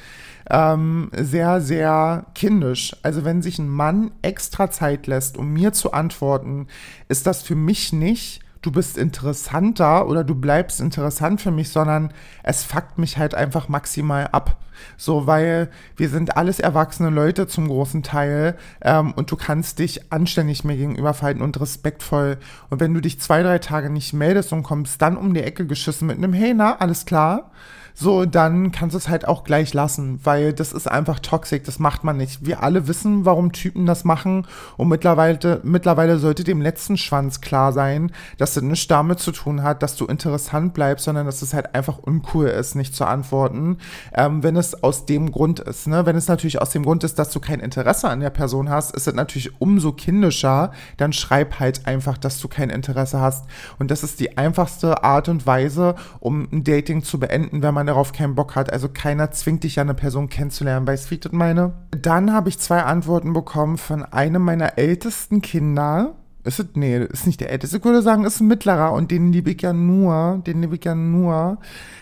ähm, 0.49 1.09
sehr, 1.15 1.61
sehr 1.61 2.25
kindisch. 2.35 2.95
Also 3.03 3.23
wenn 3.23 3.41
sich 3.41 3.57
ein 3.59 3.69
Mann 3.69 4.11
extra 4.21 4.69
Zeit 4.69 5.07
lässt, 5.07 5.37
um 5.37 5.53
mir 5.53 5.71
zu 5.71 5.93
antworten, 5.93 6.67
ist 7.07 7.25
das 7.25 7.41
für 7.41 7.55
mich 7.55 7.93
nicht, 7.93 8.40
du 8.61 8.71
bist 8.71 8.97
interessanter 8.97 10.07
oder 10.07 10.23
du 10.23 10.35
bleibst 10.35 10.81
interessant 10.81 11.41
für 11.41 11.51
mich, 11.51 11.69
sondern 11.69 12.13
es 12.43 12.63
fuckt 12.63 12.97
mich 12.97 13.17
halt 13.17 13.33
einfach 13.35 13.67
maximal 13.69 14.27
ab. 14.27 14.57
So, 14.97 15.27
weil 15.27 15.69
wir 15.95 16.09
sind 16.09 16.37
alles 16.37 16.59
erwachsene 16.59 17.09
Leute 17.09 17.47
zum 17.47 17.67
großen 17.67 18.01
Teil 18.03 18.57
ähm, 18.81 19.13
und 19.13 19.31
du 19.31 19.35
kannst 19.35 19.79
dich 19.79 20.11
anständig 20.11 20.63
mir 20.63 20.75
gegenüber 20.75 21.13
verhalten 21.13 21.41
und 21.41 21.59
respektvoll. 21.59 22.37
Und 22.69 22.79
wenn 22.79 22.93
du 22.93 22.99
dich 22.99 23.19
zwei, 23.19 23.43
drei 23.43 23.59
Tage 23.59 23.89
nicht 23.89 24.13
meldest 24.13 24.53
und 24.53 24.63
kommst 24.63 25.01
dann 25.01 25.17
um 25.17 25.33
die 25.33 25.43
Ecke 25.43 25.67
geschissen 25.67 26.07
mit 26.07 26.17
einem 26.17 26.33
Hey, 26.33 26.53
na, 26.55 26.77
alles 26.77 27.05
klar, 27.05 27.51
so, 27.93 28.25
dann 28.25 28.71
kannst 28.71 28.93
du 28.93 28.97
es 28.97 29.09
halt 29.09 29.27
auch 29.27 29.43
gleich 29.43 29.73
lassen, 29.73 30.19
weil 30.23 30.53
das 30.53 30.73
ist 30.73 30.89
einfach 30.89 31.19
toxisch, 31.19 31.63
das 31.63 31.79
macht 31.79 32.03
man 32.03 32.17
nicht. 32.17 32.45
Wir 32.45 32.63
alle 32.63 32.87
wissen, 32.87 33.25
warum 33.25 33.51
Typen 33.51 33.85
das 33.85 34.03
machen 34.03 34.47
und 34.77 34.87
mittlerweile, 34.87 35.59
mittlerweile 35.63 36.17
sollte 36.19 36.43
dem 36.43 36.61
letzten 36.61 36.97
Schwanz 36.97 37.41
klar 37.41 37.73
sein, 37.73 38.11
dass 38.37 38.53
das 38.53 38.63
nichts 38.63 38.87
damit 38.87 39.19
zu 39.19 39.31
tun 39.31 39.63
hat, 39.63 39.83
dass 39.83 39.95
du 39.95 40.05
interessant 40.05 40.73
bleibst, 40.73 41.05
sondern 41.05 41.25
dass 41.25 41.41
es 41.41 41.53
halt 41.53 41.75
einfach 41.75 41.97
uncool 41.99 42.47
ist, 42.47 42.75
nicht 42.75 42.95
zu 42.95 43.05
antworten, 43.05 43.77
ähm, 44.13 44.43
wenn 44.43 44.55
es 44.55 44.83
aus 44.83 45.05
dem 45.05 45.31
Grund 45.31 45.59
ist. 45.59 45.87
Ne? 45.87 46.05
Wenn 46.05 46.15
es 46.15 46.27
natürlich 46.27 46.61
aus 46.61 46.71
dem 46.71 46.83
Grund 46.83 47.03
ist, 47.03 47.19
dass 47.19 47.31
du 47.31 47.39
kein 47.39 47.59
Interesse 47.59 48.09
an 48.09 48.19
der 48.19 48.29
Person 48.29 48.69
hast, 48.69 48.95
ist 48.95 49.07
es 49.07 49.13
natürlich 49.13 49.61
umso 49.61 49.91
kindischer, 49.91 50.71
dann 50.97 51.13
schreib 51.13 51.59
halt 51.59 51.87
einfach, 51.87 52.17
dass 52.17 52.39
du 52.39 52.47
kein 52.47 52.69
Interesse 52.69 53.19
hast. 53.19 53.45
Und 53.79 53.91
das 53.91 54.03
ist 54.03 54.19
die 54.19 54.37
einfachste 54.37 55.03
Art 55.03 55.29
und 55.29 55.45
Weise, 55.45 55.95
um 56.19 56.47
ein 56.51 56.63
Dating 56.63 57.03
zu 57.03 57.19
beenden, 57.19 57.61
wenn 57.61 57.73
man 57.73 57.80
darauf 57.87 58.13
keinen 58.13 58.35
Bock 58.35 58.55
hat. 58.55 58.71
Also 58.71 58.89
keiner 58.89 59.31
zwingt 59.31 59.63
dich 59.63 59.75
ja 59.75 59.83
eine 59.83 59.93
Person 59.93 60.29
kennenzulernen. 60.29 60.87
Weißt 60.87 61.09
du, 61.11 61.29
meine? 61.31 61.73
Dann 61.91 62.33
habe 62.33 62.49
ich 62.49 62.59
zwei 62.59 62.83
Antworten 62.83 63.33
bekommen 63.33 63.77
von 63.77 64.03
einem 64.03 64.41
meiner 64.41 64.77
ältesten 64.77 65.41
Kinder. 65.41 66.15
Ist 66.43 66.59
es, 66.59 66.65
nee, 66.73 66.97
ist 66.97 67.27
nicht 67.27 67.39
der 67.39 67.51
älteste. 67.51 67.77
Ich 67.77 67.85
würde 67.85 68.01
sagen, 68.01 68.25
ist 68.25 68.39
ein 68.39 68.47
mittlerer 68.47 68.93
und 68.93 69.11
den 69.11 69.31
liebe 69.31 69.51
ich 69.51 69.61
ja 69.61 69.73
nur, 69.73 70.41
den 70.47 70.61
liebe 70.61 70.75
ich 70.75 70.85
ja 70.85 70.95
nur. 70.95 71.59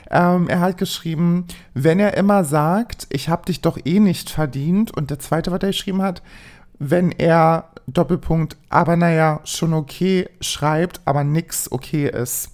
Ähm, 0.10 0.48
er 0.48 0.62
hat 0.62 0.78
geschrieben, 0.78 1.46
wenn 1.74 2.00
er 2.00 2.16
immer 2.16 2.44
sagt, 2.46 3.08
ich 3.10 3.28
habe 3.28 3.46
dich 3.46 3.62
doch 3.62 3.78
eh 3.84 4.00
nicht 4.00 4.30
verdient. 4.30 4.96
Und 4.96 5.10
der 5.10 5.20
zweite, 5.20 5.52
was 5.52 5.62
er 5.62 5.70
geschrieben 5.70 6.02
hat, 6.02 6.22
wenn 6.80 7.12
er 7.12 7.66
Doppelpunkt, 7.88 8.56
aber 8.70 8.96
naja, 8.96 9.42
schon 9.44 9.74
okay 9.74 10.30
schreibt, 10.40 11.02
aber 11.06 11.24
nix 11.24 11.72
okay 11.72 12.08
ist. 12.08 12.52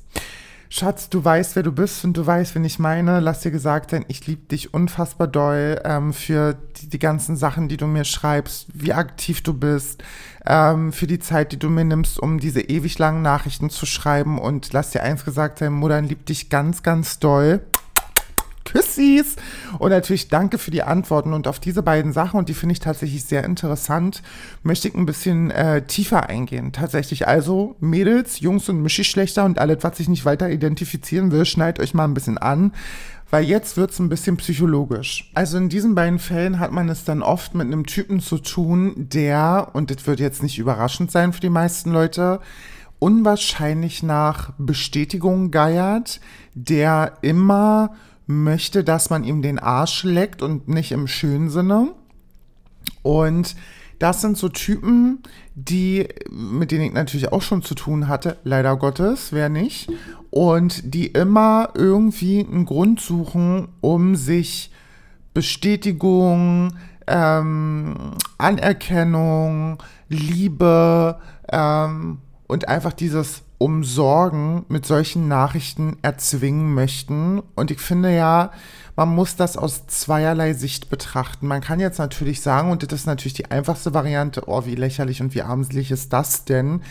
Schatz, 0.78 1.08
du 1.08 1.24
weißt, 1.24 1.56
wer 1.56 1.64
du 1.64 1.72
bist 1.72 2.04
und 2.04 2.18
du 2.18 2.26
weißt, 2.26 2.54
wen 2.54 2.66
ich 2.66 2.80
meine. 2.80 3.22
Lass 3.22 3.40
dir 3.40 3.52
gesagt 3.52 3.92
sein, 3.92 4.04
ich 4.10 4.28
liebe 4.28 4.46
dich 4.48 4.74
unfassbar 4.74 5.26
doll 5.26 5.80
ähm, 5.86 6.12
für 6.12 6.58
die, 6.76 6.90
die, 6.90 7.00
ganzen 7.00 7.38
Sachen, 7.38 7.70
die 7.70 7.78
du 7.78 7.88
mir 7.88 8.04
schreibst, 8.04 8.68
wie 8.74 8.92
aktiv 8.92 9.42
du 9.42 9.54
bist, 9.54 10.04
ähm, 10.46 10.92
für 10.92 11.08
die 11.08 11.20
Zeit, 11.20 11.54
die 11.54 11.60
du 11.60 11.70
mir 11.70 11.86
nimmst, 11.86 12.20
um 12.20 12.42
diese 12.42 12.60
ewig 12.60 13.00
langen 13.00 13.22
Nachrichten 13.22 13.70
zu 13.70 13.86
schreiben. 13.86 14.38
Und 14.38 14.74
lass 14.74 14.90
dir 14.90 15.02
eins 15.02 15.24
gesagt 15.24 15.60
sein, 15.60 15.72
Mutter 15.72 16.02
liebt 16.02 16.28
dich 16.28 16.50
ganz, 16.50 16.84
ganz 16.84 17.20
doll. 17.20 17.62
Küssis. 18.96 19.36
Und 19.80 19.90
natürlich 19.90 20.30
danke 20.30 20.58
für 20.58 20.72
die 20.72 20.84
Antworten. 20.84 21.34
Und 21.34 21.48
auf 21.48 21.60
diese 21.60 21.84
beiden 21.84 22.14
Sachen, 22.14 22.40
und 22.40 22.50
die 22.50 22.54
finde 22.54 22.74
ich 22.74 22.80
tatsächlich 22.80 23.24
sehr 23.26 23.44
interessant, 23.44 24.22
möchte 24.64 24.88
ich 24.88 24.96
ein 24.96 25.06
bisschen 25.06 25.52
äh, 25.52 25.82
tiefer 25.84 26.30
eingehen. 26.30 26.72
Tatsächlich 26.72 27.28
also, 27.28 27.76
Mädels, 27.80 28.40
Jungs 28.40 28.70
und 28.70 28.82
Mischischlechter 28.82 29.46
und 29.46 29.60
alles, 29.60 29.80
was 29.82 29.98
sich 29.98 30.10
nicht 30.10 30.26
weiter 30.26 30.50
identifizieren 30.50 31.32
will, 31.32 31.46
schneid 31.46 31.80
euch 31.80 31.94
mal 31.94 32.06
ein 32.06 32.14
bisschen 32.14 32.38
an 32.38 32.72
weil 33.32 33.44
jetzt 33.44 33.76
wird 33.76 33.90
es 33.90 34.00
ein 34.00 34.08
bisschen 34.08 34.38
psychologisch. 34.38 35.32
Also 35.34 35.58
in 35.58 35.68
diesen 35.68 35.96
beiden 35.96 36.20
Fällen 36.20 36.60
hat 36.60 36.72
man 36.72 36.88
es 36.90 37.06
dann 37.06 37.24
oft 37.24 37.56
mit 37.56 37.66
einem 37.66 37.86
Typen 37.86 38.20
zu 38.20 38.38
tun, 38.38 38.94
der, 38.96 39.72
und 39.74 39.90
das 39.90 40.06
wird 40.06 40.20
jetzt 40.20 40.44
nicht 40.44 40.60
überraschend 40.60 41.12
sein 41.12 41.34
für 41.34 41.42
die 41.42 41.50
meisten 41.50 41.92
Leute, 41.92 42.40
unwahrscheinlich 43.00 44.04
nach 44.04 44.52
Bestätigung 44.60 45.50
geiert, 45.50 46.22
der 46.54 47.18
immer 47.24 47.96
möchte, 48.28 48.84
dass 48.84 49.10
man 49.10 49.24
ihm 49.24 49.42
den 49.42 49.60
Arsch 49.60 50.04
leckt 50.04 50.42
und 50.42 50.68
nicht 50.68 50.92
im 50.92 51.08
schönen 51.08 51.50
Sinne. 51.50 51.94
Und 53.04 53.56
das 54.00 54.22
sind 54.22 54.38
so 54.38 54.50
Typen, 54.50 55.20
die, 55.56 56.08
mit 56.30 56.72
denen 56.72 56.86
ich 56.86 56.94
natürlich 56.94 57.32
auch 57.32 57.42
schon 57.42 57.62
zu 57.62 57.76
tun 57.76 58.08
hatte, 58.08 58.38
leider 58.44 58.76
Gottes, 58.76 59.32
wer 59.32 59.50
nicht, 59.50 59.90
und 60.32 60.94
die 60.94 61.08
immer 61.08 61.70
irgendwie 61.76 62.46
einen 62.46 62.66
Grund 62.66 63.00
suchen, 63.00 63.70
um 63.82 64.16
sich 64.16 64.72
Bestätigung, 65.34 66.74
ähm, 67.08 67.96
Anerkennung, 68.38 69.82
Liebe 70.10 71.20
ähm, 71.52 72.20
und 72.48 72.68
einfach 72.68 72.94
dieses 72.94 73.44
Umsorgen 73.66 74.64
mit 74.70 74.86
solchen 74.86 75.28
Nachrichten 75.28 75.98
erzwingen 76.04 76.76
möchten. 76.76 77.42
Und 77.56 77.72
ich 77.72 77.80
finde 77.80 78.16
ja, 78.16 78.52
man 78.96 79.10
muss 79.10 79.38
das 79.38 79.58
aus 79.58 79.88
zweierlei 79.88 80.54
Sicht 80.54 80.92
betrachten. 80.92 81.48
Man 81.48 81.62
kann 81.62 81.80
jetzt 81.80 81.98
natürlich 81.98 82.42
sagen, 82.42 82.70
und 82.70 82.84
das 82.84 83.00
ist 83.00 83.08
natürlich 83.08 83.34
die 83.34 83.50
einfachste 83.50 83.96
Variante, 83.96 84.44
oh, 84.46 84.68
wie 84.68 84.76
lächerlich 84.76 85.20
und 85.20 85.34
wie 85.34 85.42
armselig 85.42 85.90
ist 85.90 86.14
das 86.14 86.46
denn? 86.46 86.84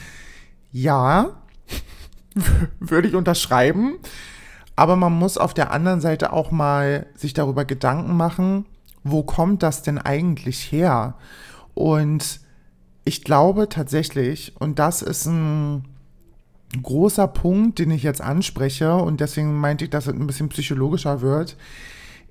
Ja, 0.73 1.37
würde 2.81 3.07
ich 3.07 3.15
unterschreiben. 3.15 3.95
Aber 4.75 4.97
man 4.97 5.13
muss 5.13 5.39
auf 5.39 5.55
der 5.55 5.71
anderen 5.71 6.01
Seite 6.01 6.33
auch 6.33 6.51
mal 6.51 7.07
sich 7.15 7.35
darüber 7.35 7.65
Gedanken 7.65 8.17
machen, 8.17 8.67
wo 9.05 9.23
kommt 9.23 9.63
das 9.63 9.83
denn 9.83 9.99
eigentlich 9.99 10.73
her? 10.73 11.15
Und 11.75 12.41
ich 13.05 13.23
glaube 13.23 13.69
tatsächlich, 13.69 14.57
und 14.59 14.81
das 14.81 15.03
ist 15.03 15.27
ein 15.27 15.94
großer 16.83 17.29
Punkt, 17.29 17.79
den 17.79 17.91
ich 17.91 18.03
jetzt 18.03 18.21
anspreche, 18.21 18.95
und 18.95 19.21
deswegen 19.21 19.55
meinte 19.55 19.85
ich, 19.85 19.91
dass 19.91 20.07
es 20.07 20.15
ein 20.15 20.27
bisschen 20.27 20.49
psychologischer 20.49 21.21
wird. 21.21 21.57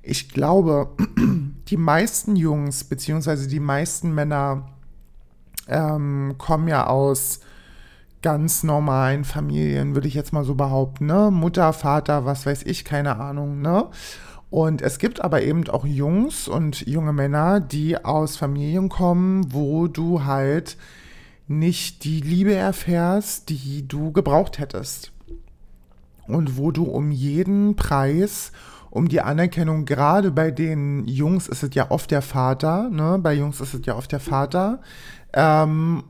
Ich 0.02 0.30
glaube, 0.30 0.90
die 1.68 1.78
meisten 1.78 2.36
Jungs, 2.36 2.84
beziehungsweise 2.84 3.48
die 3.48 3.60
meisten 3.60 4.14
Männer, 4.14 4.68
ähm, 5.68 6.36
kommen 6.38 6.68
ja 6.68 6.88
aus 6.88 7.40
ganz 8.22 8.64
normalen 8.64 9.26
Familien, 9.26 9.96
würde 9.96 10.08
ich 10.08 10.14
jetzt 10.14 10.34
mal 10.34 10.44
so 10.44 10.56
behaupten, 10.56 11.06
ne? 11.06 11.30
Mutter, 11.32 11.74
Vater, 11.74 12.26
was 12.26 12.46
weiß 12.46 12.64
ich, 12.64 12.86
keine 12.86 13.20
Ahnung, 13.20 13.62
ne? 13.62 13.88
Und 14.50 14.82
es 14.82 15.00
gibt 15.00 15.22
aber 15.22 15.42
eben 15.42 15.68
auch 15.70 15.86
Jungs 15.86 16.48
und 16.48 16.86
junge 16.86 17.12
Männer, 17.12 17.60
die 17.60 18.04
aus 18.04 18.38
Familien 18.38 18.88
kommen, 18.88 19.52
wo 19.52 19.88
du 19.88 20.26
halt 20.26 20.78
nicht 21.48 22.04
die 22.04 22.22
Liebe 22.22 22.54
erfährst, 22.54 23.50
die 23.50 23.88
du 23.88 24.12
gebraucht 24.12 24.60
hättest. 24.60 25.12
Und 26.28 26.58
wo 26.58 26.72
du 26.72 26.84
um 26.84 27.12
jeden 27.12 27.76
Preis, 27.76 28.52
um 28.90 29.10
die 29.10 29.22
Anerkennung, 29.22 29.86
gerade 29.86 30.32
bei 30.32 30.52
den 30.52 31.06
Jungs 31.06 31.48
ist 31.48 31.64
es 31.64 31.74
ja 31.74 31.92
oft 31.92 32.12
der 32.12 32.22
Vater, 32.22 32.90
ne? 32.90 33.20
bei 33.22 33.34
Jungs 33.34 33.60
ist 33.60 33.74
es 33.74 33.86
ja 33.86 33.96
oft 33.96 34.12
der 34.12 34.20
Vater, 34.20 34.82
ähm, 35.34 36.04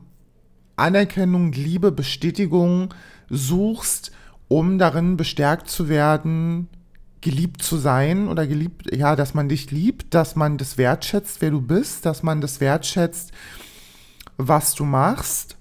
Anerkennung, 0.76 1.52
Liebe, 1.52 1.92
Bestätigung 1.92 2.92
suchst, 3.30 4.12
um 4.48 4.78
darin 4.78 5.16
bestärkt 5.16 5.68
zu 5.68 5.88
werden, 5.88 6.68
geliebt 7.20 7.62
zu 7.62 7.78
sein 7.78 8.28
oder 8.28 8.46
geliebt, 8.46 8.94
ja, 8.94 9.16
dass 9.16 9.34
man 9.34 9.48
dich 9.48 9.70
liebt, 9.70 10.12
dass 10.14 10.36
man 10.36 10.58
das 10.58 10.76
wertschätzt, 10.76 11.40
wer 11.40 11.50
du 11.50 11.62
bist, 11.62 12.04
dass 12.04 12.22
man 12.22 12.40
das 12.40 12.60
wertschätzt, 12.60 13.32
was 14.36 14.74
du 14.74 14.84
machst 14.84 15.56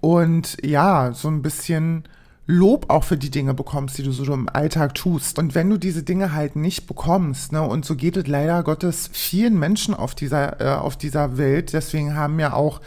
und 0.00 0.56
ja, 0.64 1.12
so 1.12 1.28
ein 1.28 1.42
bisschen 1.42 2.04
Lob 2.46 2.86
auch 2.88 3.04
für 3.04 3.16
die 3.16 3.30
Dinge 3.30 3.54
bekommst, 3.54 3.96
die 3.98 4.02
du 4.02 4.10
so 4.10 4.24
im 4.32 4.48
Alltag 4.48 4.94
tust. 4.94 5.38
Und 5.38 5.54
wenn 5.54 5.70
du 5.70 5.78
diese 5.78 6.02
Dinge 6.02 6.32
halt 6.32 6.56
nicht 6.56 6.88
bekommst, 6.88 7.52
ne, 7.52 7.62
und 7.62 7.84
so 7.84 7.94
geht 7.94 8.16
es 8.16 8.26
leider 8.26 8.64
Gottes 8.64 9.08
vielen 9.12 9.58
Menschen 9.58 9.94
auf 9.94 10.16
dieser, 10.16 10.60
äh, 10.60 10.74
auf 10.74 10.96
dieser 10.96 11.38
Welt, 11.38 11.72
deswegen 11.72 12.16
haben 12.16 12.40
ja 12.40 12.52
auch 12.52 12.80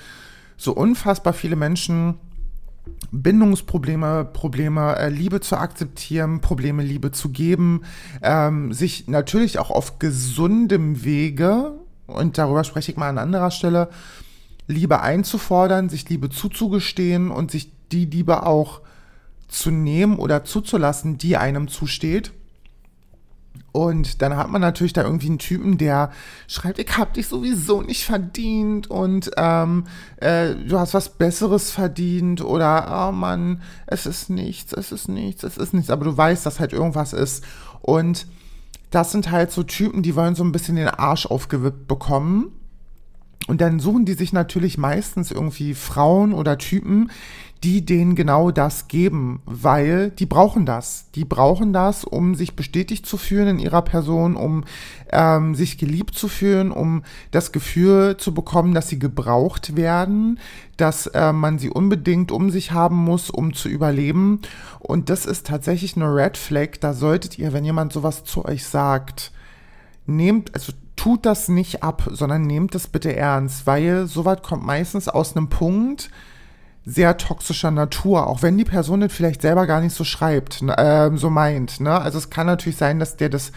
so 0.57 0.73
unfassbar 0.73 1.33
viele 1.33 1.55
Menschen 1.55 2.15
Bindungsprobleme, 3.11 4.25
Probleme, 4.25 4.97
äh, 4.97 5.09
Liebe 5.09 5.39
zu 5.39 5.55
akzeptieren, 5.55 6.41
Probleme, 6.41 6.83
Liebe 6.83 7.11
zu 7.11 7.29
geben, 7.29 7.83
ähm, 8.21 8.73
sich 8.73 9.07
natürlich 9.07 9.59
auch 9.59 9.69
auf 9.69 9.99
gesundem 9.99 11.05
Wege, 11.05 11.73
und 12.07 12.37
darüber 12.37 12.65
spreche 12.65 12.91
ich 12.91 12.97
mal 12.97 13.07
an 13.07 13.17
anderer 13.17 13.51
Stelle, 13.51 13.89
Liebe 14.67 15.01
einzufordern, 15.01 15.89
sich 15.89 16.07
Liebe 16.09 16.29
zuzugestehen 16.29 17.31
und 17.31 17.51
sich 17.51 17.71
die 17.91 18.05
Liebe 18.05 18.45
auch 18.45 18.81
zu 19.47 19.71
nehmen 19.71 20.17
oder 20.17 20.43
zuzulassen, 20.43 21.17
die 21.17 21.37
einem 21.37 21.67
zusteht. 21.67 22.31
Und 23.71 24.21
dann 24.21 24.37
hat 24.37 24.49
man 24.49 24.61
natürlich 24.61 24.93
da 24.93 25.03
irgendwie 25.03 25.27
einen 25.27 25.39
Typen, 25.39 25.77
der 25.77 26.11
schreibt, 26.47 26.79
ich 26.79 26.97
hab 26.97 27.13
dich 27.15 27.27
sowieso 27.27 27.81
nicht 27.81 28.05
verdient 28.05 28.87
und 28.89 29.31
ähm, 29.35 29.85
äh, 30.17 30.53
du 30.53 30.79
hast 30.79 30.93
was 30.93 31.09
Besseres 31.09 31.71
verdient 31.71 32.41
oder, 32.41 33.07
oh 33.09 33.11
Mann, 33.11 33.61
es 33.87 34.05
ist 34.05 34.29
nichts, 34.29 34.73
es 34.73 34.91
ist 34.91 35.07
nichts, 35.07 35.43
es 35.43 35.57
ist 35.57 35.73
nichts. 35.73 35.89
Aber 35.89 36.05
du 36.05 36.15
weißt, 36.15 36.45
dass 36.45 36.59
halt 36.59 36.71
irgendwas 36.71 37.13
ist. 37.13 37.43
Und 37.81 38.27
das 38.91 39.11
sind 39.11 39.31
halt 39.31 39.51
so 39.51 39.63
Typen, 39.63 40.03
die 40.03 40.15
wollen 40.15 40.35
so 40.35 40.43
ein 40.43 40.51
bisschen 40.51 40.75
den 40.75 40.87
Arsch 40.87 41.25
aufgewippt 41.25 41.87
bekommen 41.87 42.51
Und 43.47 43.61
dann 43.61 43.79
suchen 43.79 44.05
die 44.05 44.13
sich 44.13 44.33
natürlich 44.33 44.77
meistens 44.77 45.31
irgendwie 45.31 45.73
Frauen 45.73 46.33
oder 46.33 46.57
Typen, 46.57 47.09
die 47.63 47.85
denen 47.85 48.15
genau 48.15 48.51
das 48.51 48.89
geben, 48.89 49.41
weil 49.45 50.11
die 50.11 50.25
brauchen 50.25 50.65
das. 50.65 51.09
Die 51.15 51.23
brauchen 51.23 51.71
das, 51.71 52.03
um 52.03 52.35
sich 52.35 52.57
bestätigt 52.57 53.05
zu 53.05 53.15
fühlen 53.17 53.47
in 53.47 53.59
ihrer 53.59 53.81
Person, 53.81 54.35
um 54.35 54.65
ähm, 55.11 55.55
sich 55.55 55.77
geliebt 55.77 56.15
zu 56.15 56.27
fühlen, 56.27 56.71
um 56.71 57.03
das 57.31 57.53
Gefühl 57.53 58.17
zu 58.17 58.33
bekommen, 58.33 58.73
dass 58.73 58.89
sie 58.89 58.99
gebraucht 58.99 59.77
werden, 59.77 60.39
dass 60.75 61.07
äh, 61.07 61.31
man 61.31 61.57
sie 61.57 61.69
unbedingt 61.69 62.33
um 62.33 62.49
sich 62.49 62.73
haben 62.73 62.97
muss, 62.97 63.29
um 63.29 63.53
zu 63.53 63.69
überleben. 63.69 64.41
Und 64.79 65.09
das 65.09 65.25
ist 65.25 65.47
tatsächlich 65.47 65.95
eine 65.95 66.13
Red 66.13 66.35
Flag. 66.35 66.79
Da 66.81 66.93
solltet 66.93 67.39
ihr, 67.39 67.53
wenn 67.53 67.63
jemand 67.63 67.93
sowas 67.93 68.25
zu 68.25 68.43
euch 68.43 68.65
sagt, 68.65 69.31
nehmt, 70.05 70.53
also 70.53 70.73
tut 70.95 71.25
das 71.25 71.49
nicht 71.49 71.83
ab, 71.83 72.03
sondern 72.11 72.43
nehmt 72.43 72.75
es 72.75 72.87
bitte 72.87 73.15
ernst, 73.15 73.65
weil 73.65 74.07
sowas 74.07 74.41
kommt 74.41 74.65
meistens 74.65 75.09
aus 75.09 75.35
einem 75.35 75.49
Punkt, 75.49 76.09
sehr 76.85 77.17
toxischer 77.17 77.71
Natur, 77.71 78.27
auch 78.27 78.41
wenn 78.41 78.57
die 78.57 78.65
Person 78.65 78.99
das 78.99 79.13
vielleicht 79.13 79.41
selber 79.41 79.67
gar 79.67 79.79
nicht 79.81 79.95
so 79.95 80.03
schreibt, 80.03 80.61
äh, 80.61 81.11
so 81.15 81.29
meint. 81.29 81.79
Ne? 81.79 81.97
Also 81.97 82.17
es 82.17 82.29
kann 82.29 82.45
natürlich 82.45 82.77
sein, 82.77 82.99
dass 82.99 83.15
der 83.15 83.29
das 83.29 83.51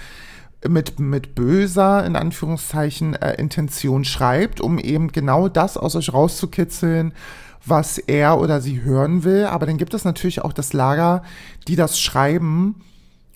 mit, 0.66 1.00
mit 1.00 1.35
böser, 1.35 2.05
in 2.07 2.16
Anführungszeichen, 2.16 3.14
äh, 3.14 3.35
Intention 3.35 4.05
schreibt, 4.05 4.61
um 4.61 4.78
eben 4.78 5.12
genau 5.12 5.49
das 5.49 5.76
aus 5.76 5.97
euch 5.97 6.12
rauszukitzeln, 6.12 7.12
was 7.64 7.99
er 7.99 8.38
oder 8.38 8.61
sie 8.61 8.83
hören 8.83 9.25
will. 9.25 9.47
Aber 9.47 9.66
dann 9.66 9.76
gibt 9.76 9.95
es 9.95 10.05
natürlich 10.05 10.43
auch 10.43 10.52
das 10.52 10.73
Lager, 10.73 11.23
die 11.66 11.76
das 11.76 11.99
schreiben, 11.99 12.76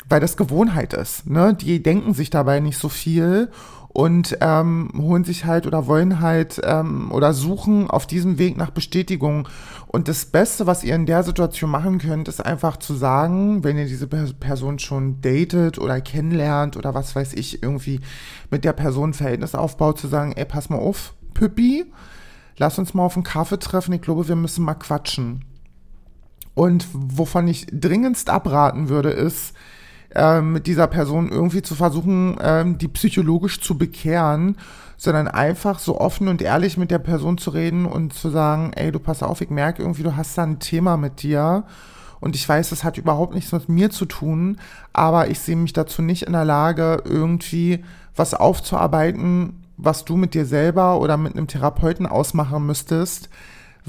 weil 0.09 0.21
das 0.21 0.37
Gewohnheit 0.37 0.92
ist. 0.92 1.28
Ne? 1.28 1.54
Die 1.54 1.83
denken 1.83 2.14
sich 2.14 2.30
dabei 2.30 2.61
nicht 2.61 2.78
so 2.78 2.88
viel 2.88 3.49
und 3.92 4.38
ähm, 4.40 4.88
holen 4.97 5.25
sich 5.25 5.47
halt 5.47 5.66
oder 5.66 5.87
wollen 5.88 6.20
halt 6.20 6.61
ähm, 6.62 7.11
oder 7.11 7.32
suchen 7.32 7.90
auf 7.90 8.06
diesem 8.06 8.38
Weg 8.38 8.56
nach 8.56 8.70
Bestätigung. 8.70 9.49
Und 9.88 10.06
das 10.06 10.26
Beste, 10.26 10.68
was 10.68 10.85
ihr 10.85 10.94
in 10.94 11.06
der 11.06 11.25
Situation 11.25 11.70
machen 11.70 11.99
könnt, 11.99 12.28
ist 12.28 12.44
einfach 12.44 12.76
zu 12.76 12.94
sagen, 12.94 13.64
wenn 13.64 13.76
ihr 13.76 13.87
diese 13.87 14.06
Person 14.06 14.78
schon 14.78 15.20
datet 15.20 15.78
oder 15.78 16.00
kennenlernt 16.00 16.76
oder 16.76 16.94
was 16.94 17.16
weiß 17.16 17.32
ich, 17.32 17.64
irgendwie 17.64 18.00
mit 18.50 18.64
der 18.64 18.73
Person 18.73 19.12
Verhältnis 19.12 19.56
aufbaut, 19.56 19.99
zu 19.99 20.06
sagen, 20.06 20.32
ey, 20.37 20.44
pass 20.44 20.70
mal 20.70 20.78
auf, 20.78 21.14
Püppi, 21.35 21.85
lass 22.59 22.78
uns 22.78 22.94
mal 22.94 23.04
auf 23.04 23.16
einen 23.16 23.25
Kaffee 23.25 23.59
treffen, 23.59 23.92
ich 23.92 24.02
glaube, 24.02 24.28
wir 24.28 24.37
müssen 24.37 24.64
mal 24.64 24.75
quatschen. 24.75 25.44
Und 26.54 26.87
wovon 26.92 27.49
ich 27.49 27.66
dringendst 27.73 28.30
abraten 28.30 28.88
würde, 28.88 29.11
ist, 29.11 29.54
ähm, 30.14 30.52
mit 30.52 30.67
dieser 30.67 30.87
Person 30.87 31.31
irgendwie 31.31 31.62
zu 31.62 31.75
versuchen, 31.75 32.37
ähm, 32.43 32.79
die 32.79 32.88
psychologisch 32.88 33.61
zu 33.61 33.79
bekehren, 33.79 34.57
sondern 34.97 35.29
einfach 35.29 35.79
so 35.79 35.99
offen 36.00 36.29
und 36.29 36.43
ehrlich 36.43 36.76
mit 36.76 36.90
der 36.90 36.99
Person 36.99 37.38
zu 37.38 37.50
reden 37.50 37.87
und 37.87 38.12
zu 38.12 38.29
sagen, 38.29 38.73
ey, 38.75 38.93
du 38.93 38.99
pass 38.99 39.23
auf, 39.23 39.40
ich 39.40 39.50
merke 39.50 39.83
irgendwie, 39.83 40.02
du 40.02 40.17
hast 40.17 40.37
da 40.37 40.43
ein 40.43 40.59
Thema 40.59 40.97
mit 40.97 41.23
dir. 41.23 41.64
Und 42.21 42.37
ich 42.37 42.47
weiß, 42.47 42.69
das 42.69 42.85
hat 42.85 42.99
überhaupt 42.99 43.35
nichts 43.35 43.50
mit 43.52 43.71
mir 43.71 43.88
zu 43.88 44.05
tun, 44.05 44.59
aber 44.93 45.29
ich 45.29 45.40
sehe 45.40 45.57
mich 45.57 45.73
dazu 45.73 46.02
nicht 46.02 46.25
in 46.25 46.35
der 46.35 46.45
Lage, 46.45 47.02
irgendwie 47.07 47.83
was 48.14 48.35
aufzuarbeiten, 48.35 49.64
was 49.79 50.05
du 50.05 50.17
mit 50.17 50.35
dir 50.35 50.45
selber 50.45 51.00
oder 51.00 51.17
mit 51.17 51.35
einem 51.35 51.47
Therapeuten 51.47 52.07
ausmachen 52.07 52.67
müsstest, 52.67 53.31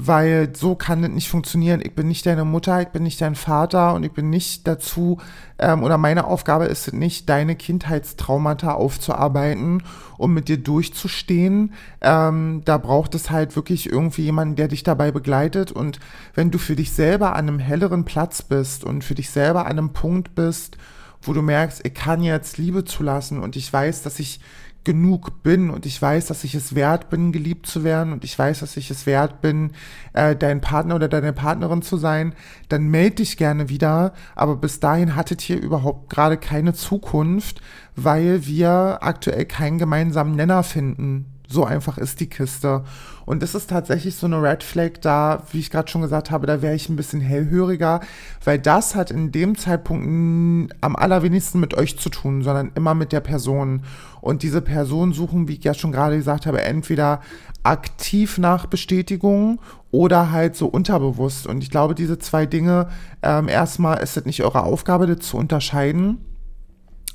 weil 0.06 0.54
so 0.54 0.74
kann 0.74 1.04
es 1.04 1.10
nicht 1.10 1.28
funktionieren. 1.28 1.80
Ich 1.82 1.94
bin 1.94 2.08
nicht 2.08 2.26
deine 2.26 2.44
Mutter, 2.44 2.82
ich 2.82 2.88
bin 2.88 3.02
nicht 3.02 3.20
dein 3.20 3.34
Vater 3.34 3.94
und 3.94 4.04
ich 4.04 4.12
bin 4.12 4.30
nicht 4.30 4.66
dazu, 4.66 5.18
ähm, 5.58 5.82
oder 5.82 5.98
meine 5.98 6.26
Aufgabe 6.26 6.64
ist 6.64 6.88
es 6.88 6.92
nicht, 6.92 7.28
deine 7.28 7.54
Kindheitstraumata 7.54 8.72
aufzuarbeiten, 8.72 9.82
um 10.18 10.34
mit 10.34 10.48
dir 10.48 10.58
durchzustehen. 10.58 11.72
Ähm, 12.00 12.62
da 12.64 12.78
braucht 12.78 13.14
es 13.14 13.30
halt 13.30 13.54
wirklich 13.54 13.90
irgendwie 13.90 14.22
jemanden, 14.22 14.56
der 14.56 14.68
dich 14.68 14.82
dabei 14.82 15.12
begleitet. 15.12 15.70
Und 15.70 16.00
wenn 16.34 16.50
du 16.50 16.58
für 16.58 16.76
dich 16.76 16.92
selber 16.92 17.36
an 17.36 17.48
einem 17.48 17.58
helleren 17.58 18.04
Platz 18.04 18.42
bist 18.42 18.84
und 18.84 19.04
für 19.04 19.14
dich 19.14 19.30
selber 19.30 19.66
an 19.66 19.78
einem 19.78 19.92
Punkt 19.92 20.34
bist, 20.34 20.78
wo 21.22 21.32
du 21.32 21.42
merkst, 21.42 21.82
ich 21.84 21.94
kann 21.94 22.22
jetzt 22.22 22.58
Liebe 22.58 22.84
zulassen 22.84 23.38
und 23.38 23.54
ich 23.54 23.72
weiß, 23.72 24.02
dass 24.02 24.18
ich 24.18 24.40
genug 24.84 25.42
bin 25.42 25.70
und 25.70 25.86
ich 25.86 26.00
weiß, 26.00 26.26
dass 26.26 26.44
ich 26.44 26.54
es 26.54 26.74
wert 26.74 27.10
bin, 27.10 27.32
geliebt 27.32 27.66
zu 27.66 27.84
werden 27.84 28.12
und 28.12 28.24
ich 28.24 28.38
weiß, 28.38 28.60
dass 28.60 28.76
ich 28.76 28.90
es 28.90 29.06
wert 29.06 29.40
bin, 29.40 29.72
äh, 30.12 30.34
dein 30.34 30.60
Partner 30.60 30.96
oder 30.96 31.08
deine 31.08 31.32
Partnerin 31.32 31.82
zu 31.82 31.96
sein, 31.96 32.34
dann 32.68 32.88
melde 32.88 33.16
dich 33.16 33.36
gerne 33.36 33.68
wieder. 33.68 34.12
Aber 34.34 34.56
bis 34.56 34.80
dahin 34.80 35.16
hattet 35.16 35.40
hier 35.40 35.60
überhaupt 35.60 36.10
gerade 36.10 36.36
keine 36.36 36.72
Zukunft, 36.74 37.60
weil 37.96 38.46
wir 38.46 38.98
aktuell 39.00 39.44
keinen 39.44 39.78
gemeinsamen 39.78 40.34
Nenner 40.34 40.62
finden. 40.62 41.26
So 41.52 41.64
einfach 41.64 41.98
ist 41.98 42.20
die 42.20 42.28
Kiste. 42.28 42.82
Und 43.26 43.42
das 43.42 43.54
ist 43.54 43.68
tatsächlich 43.68 44.16
so 44.16 44.26
eine 44.26 44.42
Red 44.42 44.62
Flag 44.62 44.92
da, 45.02 45.42
wie 45.52 45.58
ich 45.58 45.70
gerade 45.70 45.90
schon 45.90 46.00
gesagt 46.00 46.30
habe, 46.30 46.46
da 46.46 46.62
wäre 46.62 46.74
ich 46.74 46.88
ein 46.88 46.96
bisschen 46.96 47.20
hellhöriger, 47.20 48.00
weil 48.42 48.58
das 48.58 48.94
hat 48.94 49.10
in 49.10 49.32
dem 49.32 49.56
Zeitpunkt 49.58 50.74
am 50.80 50.96
allerwenigsten 50.96 51.60
mit 51.60 51.74
euch 51.74 51.98
zu 51.98 52.08
tun, 52.08 52.42
sondern 52.42 52.72
immer 52.74 52.94
mit 52.94 53.12
der 53.12 53.20
Person. 53.20 53.82
Und 54.22 54.42
diese 54.42 54.62
Person 54.62 55.12
suchen, 55.12 55.46
wie 55.46 55.54
ich 55.54 55.64
ja 55.64 55.74
schon 55.74 55.92
gerade 55.92 56.16
gesagt 56.16 56.46
habe, 56.46 56.62
entweder 56.62 57.20
aktiv 57.64 58.38
nach 58.38 58.66
Bestätigung 58.66 59.60
oder 59.90 60.32
halt 60.32 60.56
so 60.56 60.66
unterbewusst. 60.66 61.46
Und 61.46 61.62
ich 61.62 61.70
glaube, 61.70 61.94
diese 61.94 62.18
zwei 62.18 62.46
Dinge, 62.46 62.88
ähm, 63.22 63.48
erstmal 63.48 63.98
ist 63.98 64.16
es 64.16 64.24
nicht 64.24 64.42
eure 64.42 64.62
Aufgabe, 64.64 65.06
das 65.06 65.26
zu 65.26 65.36
unterscheiden 65.36 66.18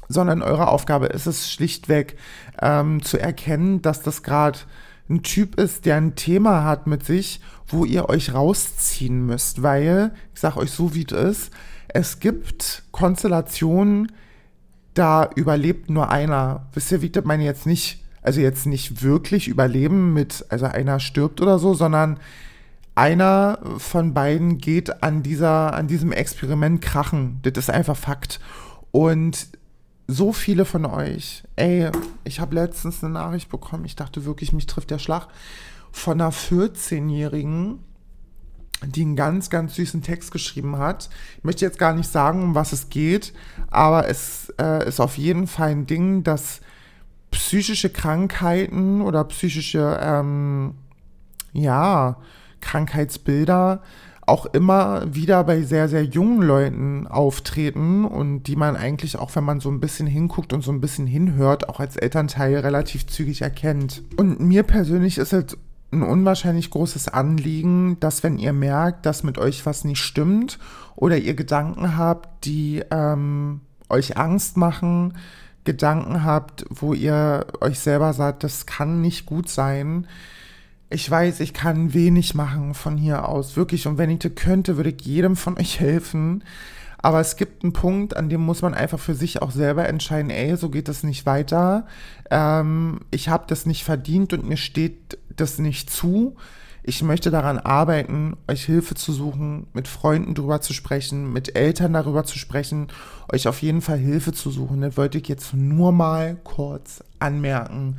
sondern 0.09 0.41
eure 0.41 0.69
Aufgabe 0.69 1.07
ist 1.07 1.25
es 1.25 1.51
schlichtweg 1.51 2.17
ähm, 2.61 3.03
zu 3.03 3.19
erkennen, 3.19 3.81
dass 3.81 4.01
das 4.01 4.23
gerade 4.23 4.59
ein 5.09 5.23
Typ 5.23 5.59
ist, 5.59 5.85
der 5.85 5.95
ein 5.97 6.15
Thema 6.15 6.63
hat 6.63 6.87
mit 6.87 7.05
sich, 7.05 7.39
wo 7.67 7.85
ihr 7.85 8.09
euch 8.09 8.33
rausziehen 8.33 9.25
müsst, 9.25 9.63
weil, 9.63 10.11
ich 10.33 10.41
sag 10.41 10.57
euch 10.57 10.71
so, 10.71 10.93
wie 10.95 11.05
es 11.09 11.11
ist, 11.11 11.51
es 11.87 12.19
gibt 12.19 12.83
Konstellationen, 12.91 14.11
da 14.93 15.29
überlebt 15.35 15.89
nur 15.89 16.09
einer. 16.09 16.67
Wisst 16.73 16.91
ihr, 16.91 17.01
wie 17.01 17.09
das 17.09 17.23
meine 17.23 17.43
jetzt 17.43 17.65
nicht, 17.65 18.03
also 18.21 18.41
jetzt 18.41 18.65
nicht 18.65 19.03
wirklich 19.03 19.47
überleben 19.47 20.13
mit, 20.13 20.45
also 20.49 20.65
einer 20.65 20.99
stirbt 20.99 21.39
oder 21.39 21.59
so, 21.59 21.73
sondern 21.73 22.19
einer 22.95 23.59
von 23.77 24.13
beiden 24.13 24.57
geht 24.57 25.03
an 25.03 25.21
dieser, 25.21 25.73
an 25.75 25.87
diesem 25.87 26.11
Experiment 26.11 26.81
krachen. 26.81 27.39
Das 27.43 27.53
ist 27.57 27.69
einfach 27.69 27.95
Fakt. 27.95 28.39
Und 28.91 29.47
so 30.07 30.31
viele 30.31 30.65
von 30.65 30.85
euch, 30.85 31.43
ey, 31.57 31.91
ich 32.23 32.39
habe 32.39 32.55
letztens 32.55 33.03
eine 33.03 33.13
Nachricht 33.13 33.49
bekommen, 33.49 33.85
ich 33.85 33.95
dachte 33.95 34.25
wirklich, 34.25 34.53
mich 34.53 34.65
trifft 34.65 34.89
der 34.89 34.99
Schlag, 34.99 35.27
von 35.91 36.21
einer 36.21 36.31
14-Jährigen, 36.31 37.79
die 38.85 39.01
einen 39.01 39.15
ganz, 39.15 39.49
ganz 39.49 39.75
süßen 39.75 40.03
Text 40.03 40.31
geschrieben 40.31 40.77
hat. 40.77 41.09
Ich 41.37 41.43
möchte 41.43 41.65
jetzt 41.65 41.79
gar 41.79 41.93
nicht 41.93 42.09
sagen, 42.09 42.43
um 42.43 42.55
was 42.55 42.73
es 42.73 42.89
geht, 42.89 43.33
aber 43.69 44.07
es 44.07 44.53
äh, 44.61 44.87
ist 44.87 44.99
auf 44.99 45.17
jeden 45.17 45.47
Fall 45.47 45.71
ein 45.71 45.87
Ding, 45.87 46.23
dass 46.23 46.61
psychische 47.31 47.89
Krankheiten 47.89 49.01
oder 49.01 49.23
psychische, 49.25 49.99
ähm, 50.01 50.75
ja, 51.53 52.17
Krankheitsbilder 52.61 53.81
auch 54.27 54.45
immer 54.45 55.03
wieder 55.15 55.43
bei 55.45 55.61
sehr, 55.61 55.87
sehr 55.87 56.03
jungen 56.03 56.41
Leuten 56.41 57.07
auftreten 57.07 58.03
und 58.03 58.43
die 58.43 58.57
man 58.57 58.75
eigentlich 58.75 59.17
auch, 59.17 59.33
wenn 59.35 59.45
man 59.45 59.61
so 59.61 59.71
ein 59.71 59.79
bisschen 59.79 60.05
hinguckt 60.05 60.51
und 60.51 60.63
so 60.63 60.71
ein 60.71 60.81
bisschen 60.81 61.07
hinhört, 61.07 61.69
auch 61.69 61.79
als 61.79 61.95
Elternteil 61.95 62.57
relativ 62.57 63.07
zügig 63.07 63.41
erkennt. 63.41 64.03
Und 64.17 64.41
mir 64.41 64.63
persönlich 64.63 65.17
ist 65.17 65.31
es 65.31 65.57
ein 65.91 66.03
unwahrscheinlich 66.03 66.69
großes 66.69 67.07
Anliegen, 67.07 67.97
dass 68.01 68.21
wenn 68.21 68.37
ihr 68.37 68.51
merkt, 68.51 69.05
dass 69.05 69.23
mit 69.23 69.37
euch 69.37 69.65
was 69.65 69.85
nicht 69.85 70.01
stimmt 70.01 70.59
oder 70.97 71.17
ihr 71.17 71.33
Gedanken 71.33 71.95
habt, 71.95 72.45
die 72.45 72.83
ähm, 72.91 73.61
euch 73.87 74.17
Angst 74.17 74.57
machen, 74.57 75.13
Gedanken 75.63 76.25
habt, 76.25 76.65
wo 76.69 76.93
ihr 76.93 77.47
euch 77.61 77.79
selber 77.79 78.11
sagt, 78.11 78.43
das 78.43 78.65
kann 78.65 79.01
nicht 79.01 79.25
gut 79.25 79.47
sein, 79.47 80.05
ich 80.89 81.09
weiß, 81.09 81.41
ich 81.41 81.53
kann 81.53 81.93
wenig 81.93 82.33
machen 82.33 82.73
von 82.73 82.97
hier 82.97 83.27
aus, 83.27 83.57
wirklich. 83.57 83.87
Und 83.87 83.97
wenn 83.97 84.09
ich 84.09 84.19
das 84.19 84.35
könnte, 84.35 84.77
würde 84.77 84.91
ich 84.91 85.05
jedem 85.05 85.35
von 85.35 85.57
euch 85.57 85.79
helfen. 85.79 86.43
Aber 86.99 87.19
es 87.19 87.35
gibt 87.35 87.63
einen 87.63 87.73
Punkt, 87.73 88.17
an 88.17 88.29
dem 88.29 88.41
muss 88.41 88.61
man 88.61 88.73
einfach 88.73 88.99
für 88.99 89.13
sich 89.13 89.41
auch 89.41 89.51
selber 89.51 89.87
entscheiden, 89.87 90.31
ey, 90.31 90.55
so 90.57 90.69
geht 90.69 90.87
das 90.87 91.03
nicht 91.03 91.25
weiter. 91.25 91.85
Ähm, 92.31 93.01
ich 93.11 93.29
habe 93.29 93.45
das 93.47 93.65
nicht 93.65 93.83
verdient 93.83 94.33
und 94.33 94.47
mir 94.47 94.57
steht 94.57 95.17
das 95.35 95.59
nicht 95.59 95.89
zu. 95.89 96.35
Ich 96.83 97.03
möchte 97.03 97.31
daran 97.31 97.59
arbeiten, 97.59 98.37
euch 98.47 98.63
Hilfe 98.65 98.95
zu 98.95 99.11
suchen, 99.11 99.67
mit 99.73 99.89
Freunden 99.89 100.35
drüber 100.35 100.61
zu 100.61 100.73
sprechen, 100.73 101.33
mit 101.33 101.55
Eltern 101.55 101.93
darüber 101.93 102.23
zu 102.23 102.39
sprechen, 102.39 102.87
euch 103.31 103.47
auf 103.47 103.61
jeden 103.61 103.81
Fall 103.81 103.97
Hilfe 103.97 104.31
zu 104.31 104.49
suchen. 104.49 104.81
Das 104.81 104.95
wollte 104.95 105.17
ich 105.17 105.27
jetzt 105.27 105.53
nur 105.53 105.91
mal 105.91 106.37
kurz 106.45 107.03
anmerken. 107.19 107.97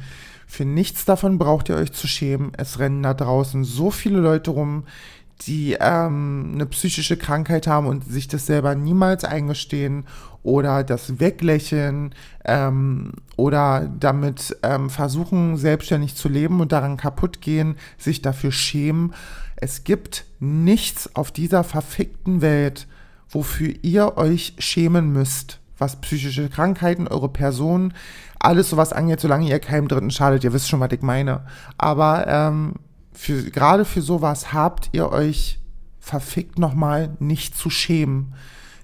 Für 0.50 0.64
nichts 0.64 1.04
davon 1.04 1.38
braucht 1.38 1.68
ihr 1.68 1.76
euch 1.76 1.92
zu 1.92 2.08
schämen. 2.08 2.52
Es 2.56 2.78
rennen 2.78 3.02
da 3.02 3.12
draußen 3.12 3.64
so 3.64 3.90
viele 3.90 4.18
Leute 4.18 4.50
rum, 4.50 4.84
die 5.42 5.76
ähm, 5.78 6.52
eine 6.54 6.66
psychische 6.66 7.18
Krankheit 7.18 7.66
haben 7.66 7.86
und 7.86 8.04
sich 8.04 8.28
das 8.28 8.46
selber 8.46 8.74
niemals 8.74 9.24
eingestehen 9.24 10.04
oder 10.42 10.82
das 10.84 11.20
weglächeln 11.20 12.14
ähm, 12.46 13.12
oder 13.36 13.88
damit 14.00 14.56
ähm, 14.62 14.88
versuchen, 14.88 15.58
selbstständig 15.58 16.16
zu 16.16 16.28
leben 16.30 16.60
und 16.60 16.72
daran 16.72 16.96
kaputt 16.96 17.42
gehen, 17.42 17.76
sich 17.98 18.22
dafür 18.22 18.50
schämen. 18.50 19.12
Es 19.56 19.84
gibt 19.84 20.24
nichts 20.40 21.14
auf 21.14 21.30
dieser 21.30 21.62
verfickten 21.62 22.40
Welt, 22.40 22.86
wofür 23.28 23.74
ihr 23.82 24.16
euch 24.16 24.54
schämen 24.58 25.12
müsst, 25.12 25.60
was 25.78 26.00
psychische 26.00 26.48
Krankheiten, 26.48 27.08
eure 27.08 27.28
Person, 27.28 27.94
alles 28.38 28.70
sowas 28.70 28.92
angeht, 28.92 29.20
solange 29.20 29.48
ihr 29.48 29.58
keinem 29.60 29.88
Dritten 29.88 30.10
schadet. 30.10 30.44
Ihr 30.44 30.52
wisst 30.52 30.68
schon, 30.68 30.80
was 30.80 30.92
ich 30.92 31.02
meine. 31.02 31.44
Aber 31.76 32.26
ähm, 32.26 32.74
für, 33.12 33.50
gerade 33.50 33.84
für 33.84 34.02
sowas 34.02 34.52
habt 34.52 34.90
ihr 34.92 35.10
euch 35.10 35.58
verfickt 35.98 36.58
nochmal 36.58 37.16
nicht 37.18 37.56
zu 37.56 37.70
schämen. 37.70 38.34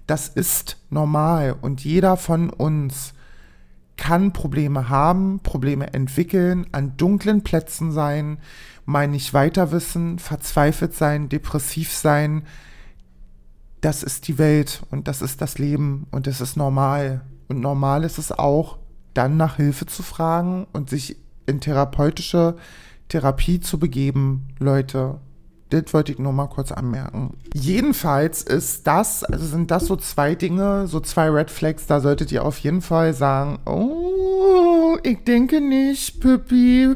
Das 0.07 0.28
ist 0.28 0.76
normal 0.90 1.57
und 1.61 1.83
jeder 1.83 2.16
von 2.16 2.50
uns 2.50 3.14
kann 3.96 4.33
Probleme 4.33 4.88
haben, 4.88 5.40
Probleme 5.40 5.94
entwickeln, 5.94 6.66
an 6.72 6.96
dunklen 6.96 7.42
Plätzen 7.42 7.92
sein, 7.92 8.38
mal 8.85 9.09
nicht 9.09 9.33
weiter 9.33 9.72
wissen, 9.72 10.18
verzweifelt 10.18 10.94
sein, 10.94 11.28
depressiv 11.28 11.92
sein. 11.92 12.42
Das 13.85 14.03
ist 14.03 14.29
die 14.29 14.38
Welt 14.38 14.81
und 14.90 15.09
das 15.09 15.20
ist 15.20 15.42
das 15.42 15.59
Leben 15.59 16.07
und 16.11 16.27
das 16.27 16.40
ist 16.40 16.57
normal. 16.57 17.20
Und 17.49 17.61
normal 17.61 18.03
ist 18.05 18.16
es 18.16 18.33
auch, 18.33 18.79
dann 19.12 19.37
nach 19.37 19.57
Hilfe 19.57 19.85
zu 19.85 20.03
fragen 20.03 20.66
und 20.73 20.88
sich 20.88 21.18
in 21.44 21.61
therapeutische 21.61 22.57
Therapie 23.11 23.61
zu 23.61 23.79
begeben, 23.79 24.49
Leute. 24.59 25.16
Das 25.68 25.92
wollte 25.92 26.12
ich 26.12 26.18
nur 26.18 26.33
mal 26.33 26.47
kurz 26.47 26.73
anmerken. 26.73 27.37
Jedenfalls 27.53 28.42
ist 28.42 28.87
das, 28.87 29.23
also 29.23 29.44
sind 29.44 29.70
das 29.70 29.85
so 29.85 29.97
zwei 29.97 30.35
Dinge, 30.35 30.87
so 30.87 31.01
zwei 31.01 31.29
Red 31.29 31.51
Flags, 31.51 31.87
da 31.87 32.01
solltet 32.01 32.33
ihr 32.33 32.42
auf 32.42 32.57
jeden 32.61 32.81
Fall 32.81 33.12
sagen, 33.12 33.59
oh, 33.66 34.97
ich 35.03 35.25
denke 35.25 35.61
nicht, 35.61 36.23
Pippi. 36.23 36.94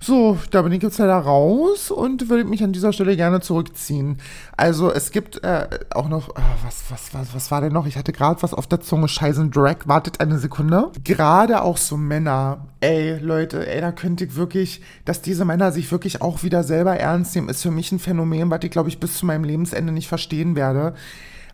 So, 0.00 0.38
da 0.50 0.62
bin 0.62 0.72
ich 0.72 0.82
jetzt 0.82 0.98
leider 0.98 1.16
raus 1.16 1.90
und 1.90 2.28
würde 2.28 2.44
mich 2.44 2.62
an 2.62 2.72
dieser 2.72 2.92
Stelle 2.92 3.16
gerne 3.16 3.40
zurückziehen. 3.40 4.18
Also 4.56 4.92
es 4.92 5.10
gibt 5.10 5.42
äh, 5.42 5.68
auch 5.90 6.08
noch, 6.08 6.30
äh, 6.30 6.42
was, 6.64 6.84
was, 6.90 7.14
was, 7.14 7.34
was 7.34 7.50
war 7.50 7.60
denn 7.60 7.72
noch? 7.72 7.86
Ich 7.86 7.96
hatte 7.96 8.12
gerade 8.12 8.42
was 8.42 8.54
auf 8.54 8.66
der 8.66 8.80
Zunge. 8.80 9.08
Scheißen 9.08 9.50
Drag, 9.50 9.76
wartet 9.86 10.20
eine 10.20 10.38
Sekunde. 10.38 10.90
Gerade 11.02 11.62
auch 11.62 11.76
so 11.76 11.96
Männer, 11.96 12.66
ey 12.80 13.18
Leute, 13.18 13.66
ey, 13.66 13.80
da 13.80 13.92
könnte 13.92 14.24
ich 14.24 14.36
wirklich, 14.36 14.82
dass 15.04 15.22
diese 15.22 15.44
Männer 15.44 15.72
sich 15.72 15.90
wirklich 15.90 16.22
auch 16.22 16.42
wieder 16.42 16.62
selber 16.62 16.96
ernst 16.96 17.34
nehmen, 17.34 17.48
ist 17.48 17.62
für 17.62 17.70
mich 17.70 17.92
ein 17.92 17.98
Phänomen, 17.98 18.50
was 18.50 18.60
ich 18.62 18.70
glaube 18.70 18.88
ich 18.88 19.00
bis 19.00 19.16
zu 19.18 19.26
meinem 19.26 19.44
Lebensende 19.44 19.92
nicht 19.92 20.08
verstehen 20.08 20.56
werde. 20.56 20.94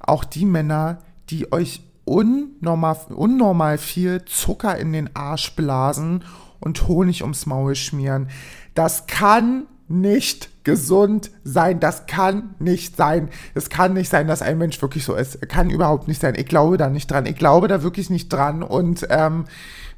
Auch 0.01 0.25
die 0.25 0.45
Männer, 0.45 0.99
die 1.31 1.53
euch 1.53 1.83
unnormal, 2.05 2.97
unnormal 3.11 3.79
viel 3.79 4.25
Zucker 4.25 4.77
in 4.77 4.93
den 4.93 5.15
Arsch 5.15 5.55
blasen 5.55 6.25
und 6.62 6.88
Honig 6.88 7.22
ums 7.22 7.46
Maul 7.46 7.75
schmieren. 7.75 8.29
Das 8.75 9.07
kann 9.07 9.66
nicht 9.88 10.64
gesund 10.64 11.31
sein. 11.44 11.81
Das 11.81 12.07
kann 12.07 12.55
nicht 12.59 12.96
sein. 12.96 13.29
Es 13.55 13.68
kann 13.68 13.94
nicht 13.94 14.09
sein, 14.09 14.27
dass 14.27 14.42
ein 14.42 14.59
Mensch 14.59 14.81
wirklich 14.81 15.05
so 15.05 15.14
ist. 15.14 15.46
Kann 15.48 15.70
überhaupt 15.70 16.09
nicht 16.09 16.20
sein. 16.20 16.35
Ich 16.37 16.46
glaube 16.46 16.77
da 16.77 16.88
nicht 16.88 17.11
dran. 17.11 17.27
Ich 17.27 17.37
glaube 17.37 17.68
da 17.68 17.83
wirklich 17.83 18.09
nicht 18.11 18.33
dran. 18.33 18.62
Und 18.62 19.07
ähm, 19.11 19.44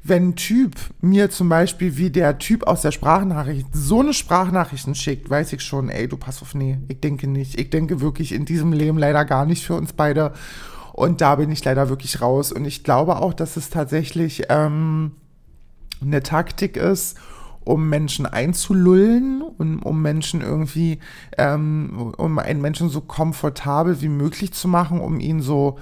wenn 0.03 0.29
ein 0.29 0.35
Typ 0.35 0.75
mir 1.01 1.29
zum 1.29 1.49
Beispiel 1.49 1.97
wie 1.97 2.09
der 2.09 2.37
Typ 2.37 2.67
aus 2.67 2.81
der 2.81 2.91
Sprachnachricht 2.91 3.67
so 3.73 4.01
eine 4.01 4.13
Sprachnachrichten 4.13 4.95
schickt, 4.95 5.29
weiß 5.29 5.53
ich 5.53 5.61
schon, 5.61 5.89
ey, 5.89 6.07
du 6.07 6.17
pass 6.17 6.41
auf, 6.41 6.53
nee, 6.55 6.77
ich 6.87 6.99
denke 6.99 7.27
nicht. 7.27 7.59
Ich 7.59 7.69
denke 7.69 8.01
wirklich 8.01 8.33
in 8.33 8.45
diesem 8.45 8.73
Leben 8.73 8.97
leider 8.97 9.23
gar 9.25 9.45
nicht 9.45 9.65
für 9.65 9.75
uns 9.75 9.93
beide. 9.93 10.33
Und 10.93 11.21
da 11.21 11.35
bin 11.35 11.51
ich 11.51 11.63
leider 11.63 11.89
wirklich 11.89 12.21
raus. 12.21 12.51
Und 12.51 12.65
ich 12.65 12.83
glaube 12.83 13.17
auch, 13.17 13.33
dass 13.33 13.57
es 13.57 13.69
tatsächlich 13.69 14.43
ähm, 14.49 15.11
eine 16.01 16.23
Taktik 16.23 16.77
ist, 16.77 17.17
um 17.63 17.89
Menschen 17.89 18.25
einzulullen 18.25 19.41
und 19.41 19.79
um 19.79 20.01
Menschen 20.01 20.41
irgendwie, 20.41 20.99
ähm, 21.37 22.13
um 22.17 22.37
einen 22.39 22.61
Menschen 22.61 22.89
so 22.89 23.01
komfortabel 23.01 24.01
wie 24.01 24.09
möglich 24.09 24.53
zu 24.53 24.67
machen, 24.67 25.01
um 25.01 25.19
ihn 25.19 25.41
so, 25.41 25.79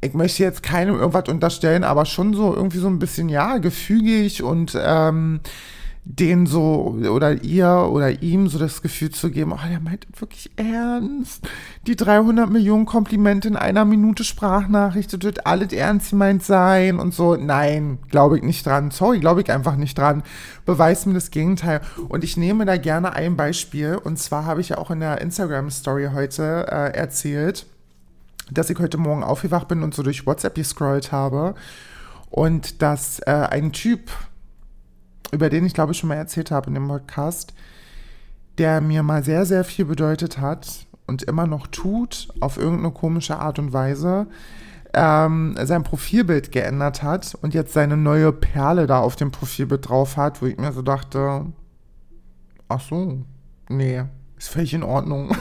ich 0.00 0.12
möchte 0.12 0.42
jetzt 0.42 0.62
keinem 0.62 0.96
irgendwas 0.96 1.28
unterstellen, 1.28 1.84
aber 1.84 2.04
schon 2.04 2.34
so 2.34 2.54
irgendwie 2.54 2.78
so 2.78 2.88
ein 2.88 2.98
bisschen, 2.98 3.28
ja, 3.28 3.58
gefügig 3.58 4.42
und 4.42 4.76
ähm, 4.82 5.40
den 6.16 6.46
so 6.46 6.96
oder 7.08 7.42
ihr 7.42 7.88
oder 7.90 8.22
ihm 8.22 8.48
so 8.48 8.58
das 8.58 8.82
Gefühl 8.82 9.10
zu 9.10 9.30
geben, 9.30 9.52
oh, 9.52 9.68
der 9.68 9.80
meint 9.80 10.06
wirklich 10.20 10.50
ernst. 10.56 11.48
Die 11.86 11.94
300 11.94 12.50
Millionen 12.50 12.84
Komplimente 12.84 13.48
in 13.48 13.56
einer 13.56 13.84
Minute 13.84 14.24
Sprachnachricht, 14.24 15.12
das 15.12 15.22
wird 15.22 15.46
alles 15.46 15.72
ernst 15.72 16.10
gemeint 16.10 16.42
sein 16.42 16.98
und 16.98 17.14
so. 17.14 17.36
Nein, 17.36 17.98
glaube 18.10 18.38
ich 18.38 18.42
nicht 18.42 18.66
dran. 18.66 18.90
Sorry, 18.90 19.20
glaube 19.20 19.42
ich 19.42 19.52
einfach 19.52 19.76
nicht 19.76 19.96
dran. 19.96 20.22
Beweist 20.66 21.06
mir 21.06 21.14
das 21.14 21.30
Gegenteil. 21.30 21.80
Und 22.08 22.24
ich 22.24 22.36
nehme 22.36 22.64
da 22.64 22.76
gerne 22.76 23.12
ein 23.12 23.36
Beispiel. 23.36 23.94
Und 23.96 24.18
zwar 24.18 24.46
habe 24.46 24.60
ich 24.60 24.70
ja 24.70 24.78
auch 24.78 24.90
in 24.90 25.00
der 25.00 25.20
Instagram-Story 25.20 26.10
heute 26.12 26.66
äh, 26.68 26.96
erzählt, 26.96 27.66
dass 28.50 28.68
ich 28.68 28.78
heute 28.78 28.98
Morgen 28.98 29.22
aufgewacht 29.22 29.68
bin 29.68 29.84
und 29.84 29.94
so 29.94 30.02
durch 30.02 30.26
WhatsApp 30.26 30.56
gescrollt 30.56 31.12
habe. 31.12 31.54
Und 32.30 32.82
dass 32.82 33.20
äh, 33.20 33.30
ein 33.30 33.72
Typ 33.72 34.10
über 35.32 35.50
den 35.50 35.66
ich 35.66 35.74
glaube 35.74 35.92
ich 35.92 35.98
schon 35.98 36.08
mal 36.08 36.16
erzählt 36.16 36.50
habe 36.50 36.68
in 36.68 36.74
dem 36.74 36.88
Podcast, 36.88 37.54
der 38.58 38.80
mir 38.80 39.02
mal 39.02 39.24
sehr, 39.24 39.46
sehr 39.46 39.64
viel 39.64 39.84
bedeutet 39.84 40.38
hat 40.38 40.86
und 41.06 41.22
immer 41.22 41.46
noch 41.46 41.66
tut, 41.66 42.28
auf 42.40 42.56
irgendeine 42.56 42.92
komische 42.92 43.38
Art 43.38 43.58
und 43.58 43.72
Weise, 43.72 44.26
ähm, 44.92 45.56
sein 45.62 45.82
Profilbild 45.82 46.52
geändert 46.52 47.02
hat 47.02 47.36
und 47.42 47.54
jetzt 47.54 47.72
seine 47.72 47.96
neue 47.96 48.32
Perle 48.32 48.86
da 48.86 49.00
auf 49.00 49.16
dem 49.16 49.30
Profilbild 49.30 49.88
drauf 49.88 50.16
hat, 50.16 50.42
wo 50.42 50.46
ich 50.46 50.56
mir 50.56 50.72
so 50.72 50.82
dachte, 50.82 51.46
ach 52.68 52.80
so, 52.80 53.24
nee, 53.68 54.02
ist 54.36 54.48
völlig 54.48 54.74
in 54.74 54.82
Ordnung. 54.82 55.36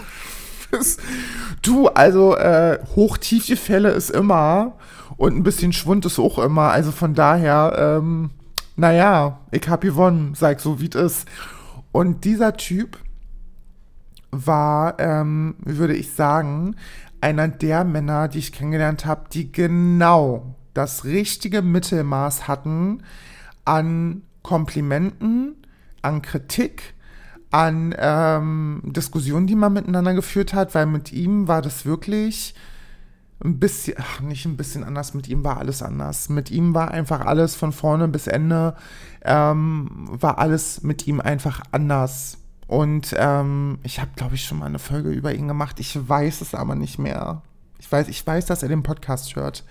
du, 1.62 1.88
also 1.88 2.36
äh, 2.36 2.80
hochtiefe 2.96 3.56
Fälle 3.56 3.90
ist 3.90 4.12
immer 4.12 4.74
und 5.18 5.36
ein 5.36 5.44
bisschen 5.44 5.74
Schwund 5.74 6.06
ist 6.06 6.20
auch 6.20 6.40
immer, 6.40 6.70
also 6.72 6.92
von 6.92 7.14
daher, 7.16 8.00
ähm, 8.00 8.30
naja, 8.80 9.42
ich 9.52 9.68
hab 9.68 9.82
gewonnen, 9.82 10.36
sag 10.36 10.62
so, 10.62 10.80
wie 10.80 10.90
es 10.90 10.96
ist. 10.96 11.28
Und 11.92 12.24
dieser 12.24 12.56
Typ 12.56 12.98
war, 14.32 14.98
ähm, 15.00 15.56
würde 15.60 15.96
ich 15.96 16.14
sagen, 16.14 16.76
einer 17.20 17.50
der 17.50 17.84
Männer, 17.84 18.30
die 18.30 18.40
ich 18.40 18.54
kennengelernt 18.54 19.06
habe, 19.06 19.26
die 19.34 19.52
genau 19.52 20.56
das 20.74 21.04
richtige 21.04 21.62
Mittelmaß 21.62 22.48
hatten 22.48 23.04
an 23.66 24.22
Komplimenten, 24.44 25.56
an 26.02 26.22
Kritik, 26.22 26.94
an 27.52 27.94
ähm, 27.98 28.82
Diskussionen, 28.86 29.48
die 29.48 29.56
man 29.56 29.74
miteinander 29.74 30.14
geführt 30.14 30.54
hat, 30.54 30.74
weil 30.74 30.86
mit 30.86 31.12
ihm 31.12 31.48
war 31.50 31.62
das 31.62 31.86
wirklich 31.86 32.54
ein 33.44 33.60
bisschen, 33.60 33.96
ach, 33.98 34.20
nicht 34.20 34.46
ein 34.46 34.58
bisschen 34.58 34.84
anders, 34.84 35.14
mit 35.14 35.28
ihm 35.30 35.44
war 35.44 35.58
alles 35.58 35.82
anders. 35.82 36.30
Mit 36.30 36.52
ihm 36.52 36.74
war 36.74 36.92
einfach 36.92 37.22
alles 37.22 37.56
von 37.56 37.72
vorne 37.72 38.08
bis 38.08 38.28
Ende, 38.28 38.76
ähm, 39.24 40.08
war 40.12 40.40
alles 40.40 40.84
mit 40.84 41.08
ihm 41.08 41.22
einfach 41.22 41.62
anders. 41.72 42.38
Und 42.68 43.16
ähm, 43.18 43.80
ich 43.84 44.00
habe, 44.00 44.12
glaube 44.16 44.36
ich, 44.36 44.44
schon 44.44 44.60
mal 44.60 44.66
eine 44.66 44.80
Folge 44.80 45.10
über 45.10 45.34
ihn 45.34 45.48
gemacht. 45.48 45.80
Ich 45.80 45.98
weiß 46.08 46.42
es 46.42 46.54
aber 46.54 46.76
nicht 46.76 47.00
mehr. 47.00 47.42
Ich 47.80 47.92
weiß, 47.92 48.10
ich 48.10 48.26
weiß, 48.28 48.46
dass 48.46 48.62
er 48.62 48.70
den 48.70 48.84
Podcast 48.84 49.36
hört. 49.36 49.64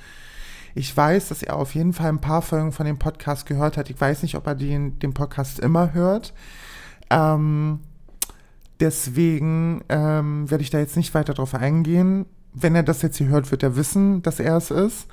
Ich 0.74 0.96
weiß, 0.96 1.28
dass 1.28 1.42
er 1.42 1.56
auf 1.56 1.74
jeden 1.74 1.92
Fall 1.92 2.08
ein 2.08 2.20
paar 2.20 2.42
Folgen 2.42 2.72
von 2.72 2.86
dem 2.86 2.98
Podcast 2.98 3.46
gehört 3.46 3.76
hat. 3.76 3.90
Ich 3.90 4.00
weiß 4.00 4.22
nicht, 4.22 4.34
ob 4.34 4.46
er 4.46 4.54
den, 4.54 4.98
den 4.98 5.12
Podcast 5.12 5.58
immer 5.58 5.92
hört. 5.92 6.32
Ähm, 7.10 7.80
deswegen 8.80 9.84
ähm, 9.88 10.50
werde 10.50 10.62
ich 10.62 10.70
da 10.70 10.78
jetzt 10.78 10.96
nicht 10.96 11.14
weiter 11.14 11.34
drauf 11.34 11.54
eingehen 11.54 12.26
wenn 12.52 12.74
er 12.74 12.82
das 12.82 13.02
jetzt 13.02 13.18
hier 13.18 13.28
hört, 13.28 13.50
wird 13.50 13.62
er 13.62 13.76
wissen, 13.76 14.22
dass 14.22 14.40
er 14.40 14.56
es 14.56 14.70
ist. 14.70 15.06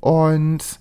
Und 0.00 0.80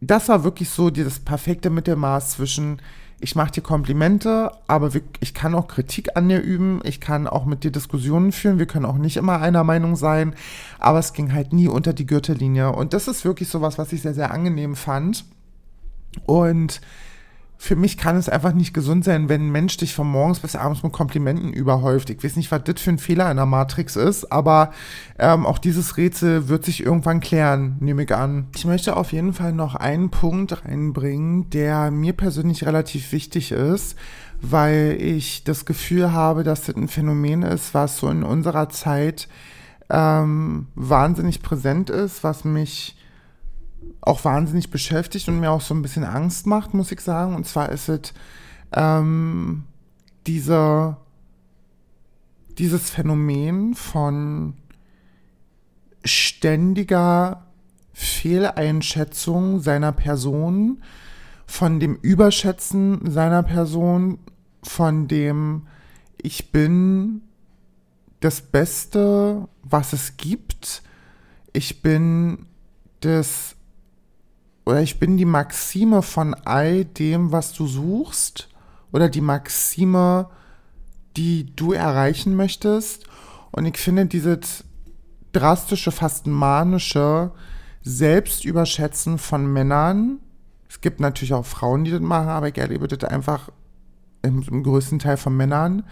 das 0.00 0.28
war 0.28 0.44
wirklich 0.44 0.70
so 0.70 0.90
das 0.90 1.20
perfekte 1.20 1.70
Mittelmaß 1.70 2.32
zwischen, 2.32 2.80
ich 3.18 3.34
mache 3.34 3.52
dir 3.52 3.62
Komplimente, 3.62 4.52
aber 4.68 4.90
ich 5.20 5.32
kann 5.32 5.54
auch 5.54 5.68
Kritik 5.68 6.16
an 6.16 6.28
dir 6.28 6.40
üben, 6.40 6.80
ich 6.84 7.00
kann 7.00 7.26
auch 7.26 7.46
mit 7.46 7.64
dir 7.64 7.72
Diskussionen 7.72 8.30
führen, 8.30 8.58
wir 8.58 8.66
können 8.66 8.84
auch 8.84 8.98
nicht 8.98 9.16
immer 9.16 9.40
einer 9.40 9.64
Meinung 9.64 9.96
sein, 9.96 10.34
aber 10.78 10.98
es 10.98 11.14
ging 11.14 11.32
halt 11.32 11.52
nie 11.52 11.68
unter 11.68 11.94
die 11.94 12.06
Gürtellinie. 12.06 12.72
Und 12.72 12.92
das 12.92 13.08
ist 13.08 13.24
wirklich 13.24 13.48
sowas, 13.48 13.78
was 13.78 13.92
ich 13.92 14.02
sehr, 14.02 14.14
sehr 14.14 14.30
angenehm 14.30 14.76
fand. 14.76 15.24
Und 16.26 16.80
für 17.58 17.76
mich 17.76 17.96
kann 17.96 18.16
es 18.16 18.28
einfach 18.28 18.52
nicht 18.52 18.74
gesund 18.74 19.04
sein, 19.04 19.28
wenn 19.28 19.46
ein 19.46 19.50
Mensch 19.50 19.76
dich 19.78 19.94
von 19.94 20.06
morgens 20.06 20.40
bis 20.40 20.56
abends 20.56 20.82
mit 20.82 20.92
Komplimenten 20.92 21.52
überhäuft. 21.52 22.10
Ich 22.10 22.22
weiß 22.22 22.36
nicht, 22.36 22.50
was 22.50 22.64
das 22.64 22.80
für 22.80 22.90
ein 22.90 22.98
Fehler 22.98 23.30
in 23.30 23.38
der 23.38 23.46
Matrix 23.46 23.96
ist, 23.96 24.30
aber 24.30 24.72
ähm, 25.18 25.46
auch 25.46 25.58
dieses 25.58 25.96
Rätsel 25.96 26.48
wird 26.48 26.64
sich 26.64 26.84
irgendwann 26.84 27.20
klären, 27.20 27.76
nehme 27.80 28.04
ich 28.04 28.14
an. 28.14 28.48
Ich 28.54 28.66
möchte 28.66 28.96
auf 28.96 29.12
jeden 29.12 29.32
Fall 29.32 29.52
noch 29.52 29.74
einen 29.74 30.10
Punkt 30.10 30.64
reinbringen, 30.64 31.48
der 31.50 31.90
mir 31.90 32.12
persönlich 32.12 32.66
relativ 32.66 33.12
wichtig 33.12 33.52
ist, 33.52 33.96
weil 34.42 34.98
ich 35.00 35.44
das 35.44 35.64
Gefühl 35.64 36.12
habe, 36.12 36.44
dass 36.44 36.64
das 36.64 36.76
ein 36.76 36.88
Phänomen 36.88 37.42
ist, 37.42 37.72
was 37.72 37.98
so 37.98 38.08
in 38.10 38.22
unserer 38.22 38.68
Zeit 38.68 39.28
ähm, 39.88 40.66
wahnsinnig 40.74 41.42
präsent 41.42 41.90
ist, 41.90 42.22
was 42.22 42.44
mich 42.44 42.95
auch 44.00 44.24
wahnsinnig 44.24 44.70
beschäftigt 44.70 45.28
und 45.28 45.40
mir 45.40 45.50
auch 45.50 45.60
so 45.60 45.74
ein 45.74 45.82
bisschen 45.82 46.04
Angst 46.04 46.46
macht, 46.46 46.74
muss 46.74 46.92
ich 46.92 47.00
sagen. 47.00 47.34
Und 47.34 47.46
zwar 47.46 47.70
ist 47.70 47.88
es 47.88 48.14
ähm, 48.72 49.64
diese, 50.26 50.96
dieses 52.58 52.90
Phänomen 52.90 53.74
von 53.74 54.54
ständiger 56.04 57.46
Fehleinschätzung 57.92 59.60
seiner 59.60 59.92
Person, 59.92 60.82
von 61.46 61.80
dem 61.80 61.96
Überschätzen 61.96 63.10
seiner 63.10 63.42
Person, 63.42 64.18
von 64.62 65.08
dem 65.08 65.66
ich 66.18 66.50
bin 66.50 67.22
das 68.20 68.40
Beste, 68.40 69.48
was 69.62 69.92
es 69.92 70.16
gibt. 70.16 70.82
Ich 71.52 71.82
bin 71.82 72.46
das 73.00 73.55
oder 74.66 74.82
ich 74.82 74.98
bin 74.98 75.16
die 75.16 75.24
Maxime 75.24 76.02
von 76.02 76.34
all 76.34 76.84
dem, 76.84 77.30
was 77.30 77.52
du 77.52 77.66
suchst. 77.66 78.48
Oder 78.92 79.08
die 79.08 79.20
Maxime, 79.20 80.28
die 81.16 81.54
du 81.54 81.72
erreichen 81.72 82.34
möchtest. 82.34 83.04
Und 83.52 83.64
ich 83.66 83.78
finde 83.78 84.06
dieses 84.06 84.64
drastische, 85.32 85.92
fast 85.92 86.26
manische 86.26 87.30
Selbstüberschätzen 87.82 89.18
von 89.18 89.46
Männern, 89.46 90.18
es 90.68 90.80
gibt 90.80 90.98
natürlich 90.98 91.32
auch 91.32 91.46
Frauen, 91.46 91.84
die 91.84 91.92
das 91.92 92.00
machen, 92.00 92.28
aber 92.28 92.48
ich 92.48 92.58
erlebe 92.58 92.88
das 92.88 93.08
einfach 93.08 93.50
im, 94.22 94.42
im 94.42 94.62
größten 94.64 94.98
Teil 94.98 95.16
von 95.16 95.36
Männern, 95.36 95.84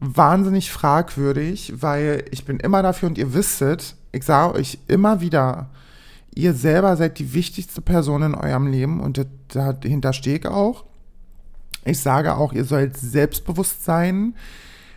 wahnsinnig 0.00 0.72
fragwürdig, 0.72 1.74
weil 1.76 2.24
ich 2.32 2.44
bin 2.44 2.58
immer 2.58 2.82
dafür 2.82 3.08
und 3.08 3.18
ihr 3.18 3.32
wisstet, 3.32 3.94
ich 4.10 4.24
sage 4.24 4.54
euch 4.54 4.78
immer 4.88 5.20
wieder, 5.20 5.70
ihr 6.34 6.54
selber 6.54 6.96
seid 6.96 7.18
die 7.18 7.34
wichtigste 7.34 7.80
Person 7.80 8.22
in 8.22 8.34
eurem 8.34 8.66
Leben 8.66 9.00
und 9.00 9.26
dahinter 9.48 10.12
stehe 10.12 10.38
ich 10.38 10.46
auch. 10.46 10.84
Ich 11.84 12.00
sage 12.00 12.36
auch, 12.36 12.52
ihr 12.52 12.64
sollt 12.64 12.96
selbstbewusst 12.96 13.84
sein. 13.84 14.34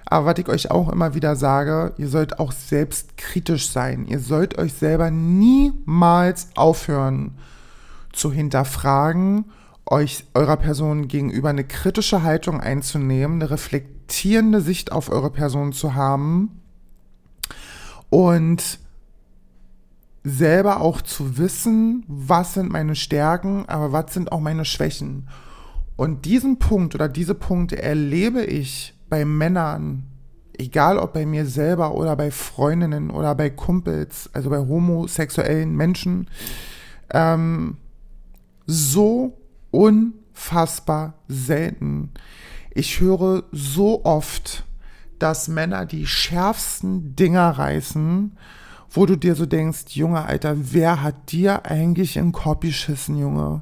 Aber 0.06 0.26
was 0.28 0.38
ich 0.38 0.50
euch 0.50 0.70
auch 0.70 0.90
immer 0.90 1.16
wieder 1.16 1.36
sage, 1.36 1.94
ihr 1.98 2.10
sollt 2.10 2.40
auch 2.40 2.52
selbstkritisch 2.52 3.70
sein. 3.70 4.06
Ihr 4.08 4.20
sollt 4.20 4.58
euch 4.58 4.74
selber 4.74 5.10
niemals 5.10 6.50
aufhören 6.56 7.38
zu 8.12 8.32
hinterfragen, 8.32 9.46
euch 9.86 10.26
eurer 10.34 10.58
Person 10.58 11.08
gegenüber 11.08 11.50
eine 11.50 11.64
kritische 11.64 12.22
Haltung 12.22 12.60
einzunehmen, 12.60 13.42
eine 13.42 13.50
reflektierende 13.50 14.62
Sicht 14.62 14.92
auf 14.92 15.10
eure 15.10 15.32
Person 15.32 15.74
zu 15.74 15.96
haben 15.96 16.62
und 18.10 18.80
selber 20.24 20.82
auch 20.82 21.02
zu 21.02 21.38
wissen, 21.38 22.04
was 22.08 22.54
sind 22.54 22.72
meine 22.72 22.96
Stärken, 22.96 23.68
aber 23.68 23.92
was 23.92 24.14
sind 24.14 24.32
auch 24.32 24.40
meine 24.40 24.66
Schwächen. 24.66 25.28
Und 25.96 26.26
diesen 26.26 26.60
Punkt 26.60 26.96
oder 26.96 27.10
diese 27.10 27.36
Punkte 27.36 27.82
erlebe 27.82 28.44
ich 28.44 28.94
bei 29.10 29.26
Männern, 29.26 30.04
egal 30.58 30.98
ob 30.98 31.14
bei 31.14 31.26
mir 31.26 31.46
selber 31.46 31.94
oder 31.94 32.16
bei 32.16 32.32
Freundinnen 32.32 33.10
oder 33.10 33.36
bei 33.36 33.50
Kumpels, 33.50 34.30
also 34.34 34.50
bei 34.50 34.60
homosexuellen 34.60 35.76
Menschen, 35.76 36.30
ähm, 37.12 37.78
so 38.66 39.38
unfassbar 39.72 41.16
selten. 41.28 42.12
Ich 42.74 43.02
höre 43.02 43.44
so 43.52 44.04
oft, 44.06 44.64
dass 45.20 45.48
Männer 45.48 45.86
die 45.86 46.08
schärfsten 46.08 47.16
Dinger 47.16 47.50
reißen 47.50 48.38
wo 48.94 49.06
du 49.06 49.18
dir 49.18 49.36
so 49.36 49.46
denkst, 49.46 49.86
Junge, 49.90 50.24
Alter, 50.24 50.56
wer 50.56 51.02
hat 51.02 51.32
dir 51.32 51.66
eigentlich 51.66 52.16
in 52.16 52.32
Korb 52.32 52.62
geschissen, 52.62 53.18
Junge? 53.18 53.62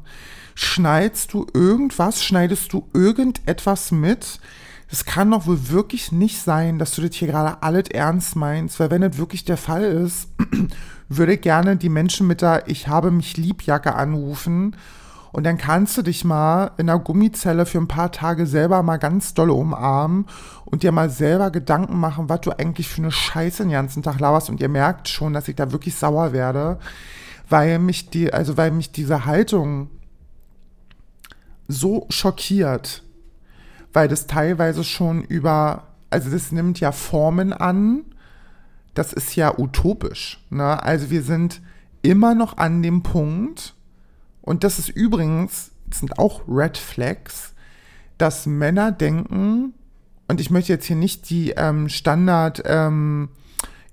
Schneidest 0.55 1.33
du 1.33 1.47
irgendwas? 1.53 2.23
Schneidest 2.23 2.73
du 2.73 2.87
irgendetwas 2.93 3.91
mit? 3.91 4.39
Das 4.89 5.05
kann 5.05 5.31
doch 5.31 5.47
wohl 5.47 5.69
wirklich 5.69 6.11
nicht 6.11 6.41
sein, 6.41 6.77
dass 6.77 6.93
du 6.95 7.01
das 7.01 7.15
hier 7.15 7.29
gerade 7.29 7.63
alles 7.63 7.89
ernst 7.91 8.35
meinst, 8.35 8.77
weil 8.79 8.91
wenn 8.91 9.01
das 9.01 9.17
wirklich 9.17 9.45
der 9.45 9.55
Fall 9.55 9.83
ist, 9.83 10.27
würde 11.07 11.37
gerne 11.37 11.77
die 11.77 11.89
Menschen 11.89 12.27
mit 12.27 12.41
der 12.41 12.67
Ich 12.67 12.89
habe 12.89 13.09
mich 13.09 13.37
Liebjacke 13.37 13.95
anrufen 13.95 14.75
und 15.31 15.45
dann 15.45 15.57
kannst 15.57 15.97
du 15.97 16.01
dich 16.01 16.25
mal 16.25 16.71
in 16.77 16.89
einer 16.89 16.99
Gummizelle 16.99 17.65
für 17.65 17.77
ein 17.77 17.87
paar 17.87 18.11
Tage 18.11 18.45
selber 18.45 18.83
mal 18.83 18.97
ganz 18.97 19.33
doll 19.33 19.49
umarmen 19.49 20.25
und 20.65 20.83
dir 20.83 20.91
mal 20.91 21.09
selber 21.09 21.51
Gedanken 21.51 21.97
machen, 21.99 22.27
was 22.27 22.41
du 22.41 22.51
eigentlich 22.51 22.89
für 22.89 23.01
eine 23.01 23.11
Scheiße 23.11 23.63
den 23.63 23.71
ganzen 23.71 24.03
Tag 24.03 24.19
laberst. 24.19 24.49
Und 24.49 24.59
ihr 24.59 24.69
merkt 24.69 25.07
schon, 25.07 25.33
dass 25.33 25.47
ich 25.47 25.55
da 25.55 25.71
wirklich 25.71 25.95
sauer 25.95 26.33
werde, 26.33 26.79
weil 27.49 27.79
mich 27.79 28.09
die, 28.09 28.33
also 28.33 28.57
weil 28.57 28.71
mich 28.71 28.91
diese 28.91 29.25
Haltung 29.25 29.89
so 31.69 32.07
schockiert, 32.09 33.03
weil 33.93 34.09
das 34.09 34.27
teilweise 34.27 34.83
schon 34.83 35.23
über, 35.23 35.83
also 36.09 36.29
das 36.29 36.51
nimmt 36.51 36.81
ja 36.81 36.91
Formen 36.91 37.53
an, 37.53 38.03
das 38.93 39.13
ist 39.13 39.37
ja 39.37 39.57
utopisch. 39.57 40.45
Ne? 40.49 40.83
Also 40.83 41.09
wir 41.09 41.23
sind 41.23 41.61
immer 42.01 42.35
noch 42.35 42.57
an 42.57 42.83
dem 42.83 43.03
Punkt, 43.03 43.75
und 44.41 44.63
das 44.63 44.79
ist 44.79 44.89
übrigens, 44.89 45.71
das 45.87 45.99
sind 45.99 46.17
auch 46.19 46.41
Red 46.47 46.77
Flags, 46.77 47.53
dass 48.17 48.45
Männer 48.45 48.91
denken, 48.91 49.73
und 50.27 50.39
ich 50.39 50.49
möchte 50.49 50.71
jetzt 50.73 50.85
hier 50.85 50.95
nicht 50.95 51.29
die 51.29 51.51
ähm, 51.51 51.89
Standard 51.89 52.63
ähm, 52.65 53.29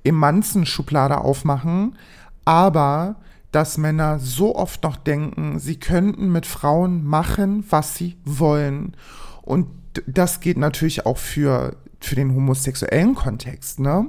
Emanzen-Schublade 0.05 1.19
aufmachen, 1.19 1.97
aber 2.45 3.17
dass 3.53 3.79
Männer 3.79 4.19
so 4.19 4.55
oft 4.55 4.83
noch 4.83 4.97
denken, 4.97 5.59
sie 5.59 5.81
könnten 5.81 6.31
mit 6.31 6.47
Frauen 6.47 7.05
machen, 7.05 7.65
was 7.71 7.95
sie 7.95 8.17
wollen. 8.25 8.95
Und 9.43 9.69
das 10.07 10.41
geht 10.41 10.59
natürlich 10.59 11.07
auch 11.07 11.19
für, 11.19 11.77
für 12.01 12.15
den 12.15 12.35
homosexuellen 12.35 13.15
Kontext, 13.15 13.81
ne? 13.81 14.07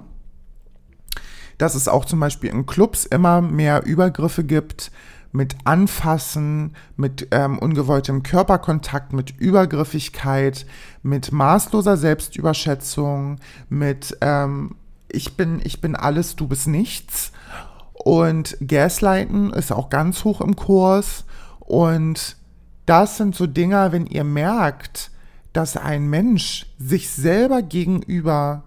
Dass 1.58 1.75
es 1.75 1.88
auch 1.88 2.06
zum 2.06 2.19
Beispiel 2.19 2.49
in 2.49 2.65
Clubs 2.65 3.06
immer 3.06 3.41
mehr 3.41 3.86
Übergriffe 3.86 4.43
gibt, 4.43 4.91
mit 5.31 5.55
Anfassen, 5.63 6.75
mit 6.95 7.27
ähm, 7.31 7.59
ungewolltem 7.59 8.23
Körperkontakt, 8.23 9.13
mit 9.13 9.37
Übergriffigkeit, 9.37 10.65
mit 11.03 11.31
maßloser 11.31 11.97
Selbstüberschätzung, 11.97 13.37
mit 13.69 14.17
ähm, 14.21 14.75
ich 15.11 15.35
bin, 15.35 15.59
ich 15.63 15.81
bin 15.81 15.95
alles, 15.95 16.35
du 16.35 16.47
bist 16.47 16.67
nichts. 16.67 17.31
Und 17.93 18.57
Gaslighten 18.65 19.51
ist 19.51 19.71
auch 19.71 19.89
ganz 19.89 20.23
hoch 20.23 20.41
im 20.41 20.55
Kurs. 20.55 21.25
Und 21.59 22.37
das 22.85 23.17
sind 23.17 23.35
so 23.35 23.45
Dinger, 23.45 23.91
wenn 23.91 24.05
ihr 24.05 24.23
merkt, 24.23 25.11
dass 25.53 25.77
ein 25.77 26.07
Mensch 26.09 26.67
sich 26.77 27.09
selber 27.09 27.61
gegenüber 27.61 28.63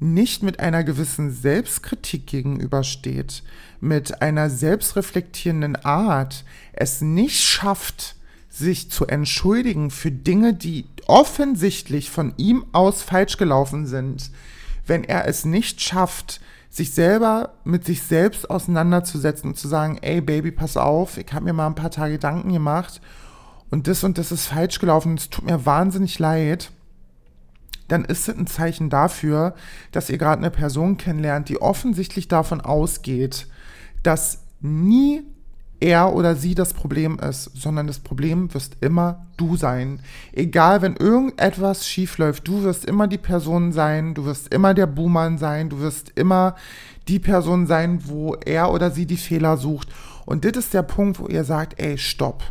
nicht 0.00 0.42
mit 0.42 0.60
einer 0.60 0.84
gewissen 0.84 1.30
Selbstkritik 1.30 2.26
gegenübersteht, 2.26 3.42
mit 3.80 4.22
einer 4.22 4.50
selbstreflektierenden 4.50 5.76
Art, 5.76 6.44
es 6.72 7.00
nicht 7.00 7.40
schafft, 7.40 8.16
sich 8.48 8.90
zu 8.90 9.06
entschuldigen 9.06 9.90
für 9.90 10.10
Dinge, 10.10 10.54
die 10.54 10.86
offensichtlich 11.06 12.10
von 12.10 12.34
ihm 12.36 12.64
aus 12.72 13.02
falsch 13.02 13.36
gelaufen 13.36 13.86
sind, 13.86 14.30
wenn 14.86 15.04
er 15.04 15.26
es 15.26 15.44
nicht 15.44 15.80
schafft, 15.80 16.40
sich 16.70 16.92
selber 16.92 17.54
mit 17.64 17.84
sich 17.84 18.02
selbst 18.02 18.50
auseinanderzusetzen 18.50 19.50
und 19.50 19.56
zu 19.56 19.68
sagen, 19.68 19.98
ey 20.02 20.20
Baby, 20.20 20.50
pass 20.50 20.76
auf, 20.76 21.18
ich 21.18 21.32
habe 21.32 21.46
mir 21.46 21.52
mal 21.52 21.66
ein 21.66 21.74
paar 21.74 21.90
Tage 21.90 22.14
Gedanken 22.14 22.52
gemacht 22.52 23.00
und 23.70 23.86
das 23.86 24.04
und 24.04 24.18
das 24.18 24.32
ist 24.32 24.46
falsch 24.46 24.78
gelaufen, 24.78 25.16
es 25.16 25.30
tut 25.30 25.46
mir 25.46 25.64
wahnsinnig 25.64 26.18
leid 26.18 26.70
dann 27.88 28.04
ist 28.04 28.28
es 28.28 28.36
ein 28.36 28.46
Zeichen 28.46 28.90
dafür, 28.90 29.54
dass 29.92 30.10
ihr 30.10 30.18
gerade 30.18 30.38
eine 30.38 30.50
Person 30.50 30.96
kennenlernt, 30.96 31.48
die 31.48 31.60
offensichtlich 31.60 32.28
davon 32.28 32.60
ausgeht, 32.60 33.46
dass 34.02 34.44
nie 34.60 35.22
er 35.80 36.12
oder 36.14 36.34
sie 36.34 36.54
das 36.54 36.74
Problem 36.74 37.18
ist, 37.18 37.50
sondern 37.54 37.86
das 37.86 38.00
Problem 38.00 38.52
wirst 38.52 38.76
immer 38.80 39.26
du 39.36 39.56
sein. 39.56 40.00
Egal, 40.32 40.82
wenn 40.82 40.96
irgendetwas 40.96 41.86
schief 41.86 42.18
läuft, 42.18 42.48
du 42.48 42.62
wirst 42.62 42.84
immer 42.84 43.06
die 43.06 43.18
Person 43.18 43.72
sein, 43.72 44.14
du 44.14 44.24
wirst 44.24 44.52
immer 44.52 44.74
der 44.74 44.86
Buhmann 44.86 45.38
sein, 45.38 45.68
du 45.68 45.80
wirst 45.80 46.12
immer 46.16 46.56
die 47.06 47.20
Person 47.20 47.66
sein, 47.66 48.00
wo 48.06 48.34
er 48.34 48.72
oder 48.72 48.90
sie 48.90 49.06
die 49.06 49.16
Fehler 49.16 49.56
sucht. 49.56 49.88
Und 50.26 50.44
das 50.44 50.56
ist 50.56 50.74
der 50.74 50.82
Punkt, 50.82 51.20
wo 51.20 51.26
ihr 51.28 51.44
sagt, 51.44 51.80
ey, 51.80 51.96
stopp. 51.96 52.42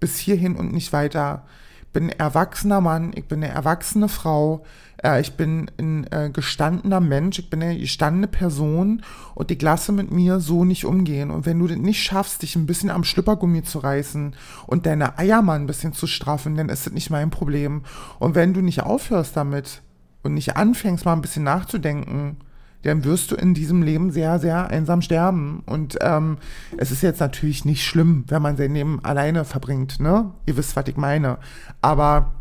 Bis 0.00 0.18
hierhin 0.18 0.56
und 0.56 0.72
nicht 0.72 0.92
weiter 0.92 1.44
bin 1.92 2.04
ein 2.04 2.18
erwachsener 2.18 2.80
Mann, 2.80 3.12
ich 3.14 3.24
bin 3.24 3.42
eine 3.42 3.52
erwachsene 3.52 4.08
Frau, 4.08 4.64
äh, 5.02 5.20
ich 5.20 5.36
bin 5.36 5.70
ein 5.78 6.06
äh, 6.10 6.30
gestandener 6.32 7.00
Mensch, 7.00 7.38
ich 7.38 7.50
bin 7.50 7.62
eine 7.62 7.78
gestandene 7.78 8.28
Person 8.28 9.02
und 9.34 9.50
ich 9.50 9.60
lasse 9.60 9.92
mit 9.92 10.10
mir 10.10 10.40
so 10.40 10.64
nicht 10.64 10.84
umgehen. 10.84 11.30
Und 11.30 11.46
wenn 11.46 11.58
du 11.58 11.66
das 11.66 11.78
nicht 11.78 12.02
schaffst, 12.02 12.42
dich 12.42 12.56
ein 12.56 12.66
bisschen 12.66 12.90
am 12.90 13.04
Schlüppergummi 13.04 13.62
zu 13.62 13.78
reißen 13.78 14.34
und 14.66 14.86
deine 14.86 15.18
Eier 15.18 15.42
mal 15.42 15.58
ein 15.58 15.66
bisschen 15.66 15.92
zu 15.92 16.06
straffen, 16.06 16.56
dann 16.56 16.68
ist 16.68 16.86
das 16.86 16.92
nicht 16.92 17.10
mein 17.10 17.30
Problem. 17.30 17.82
Und 18.18 18.34
wenn 18.34 18.54
du 18.54 18.60
nicht 18.60 18.82
aufhörst 18.82 19.36
damit 19.36 19.82
und 20.22 20.34
nicht 20.34 20.56
anfängst, 20.56 21.04
mal 21.04 21.14
ein 21.14 21.22
bisschen 21.22 21.44
nachzudenken, 21.44 22.38
dann 22.82 23.04
wirst 23.04 23.30
du 23.30 23.34
in 23.34 23.54
diesem 23.54 23.82
Leben 23.82 24.10
sehr, 24.10 24.38
sehr 24.38 24.68
einsam 24.68 25.02
sterben. 25.02 25.62
Und 25.66 25.98
ähm, 26.00 26.38
es 26.76 26.90
ist 26.90 27.02
jetzt 27.02 27.20
natürlich 27.20 27.64
nicht 27.64 27.84
schlimm, 27.84 28.24
wenn 28.28 28.42
man 28.42 28.56
sein 28.56 28.74
Leben 28.74 29.04
alleine 29.04 29.44
verbringt, 29.44 30.00
ne? 30.00 30.32
Ihr 30.46 30.56
wisst, 30.56 30.76
was 30.76 30.86
ich 30.86 30.96
meine. 30.96 31.38
Aber 31.82 32.34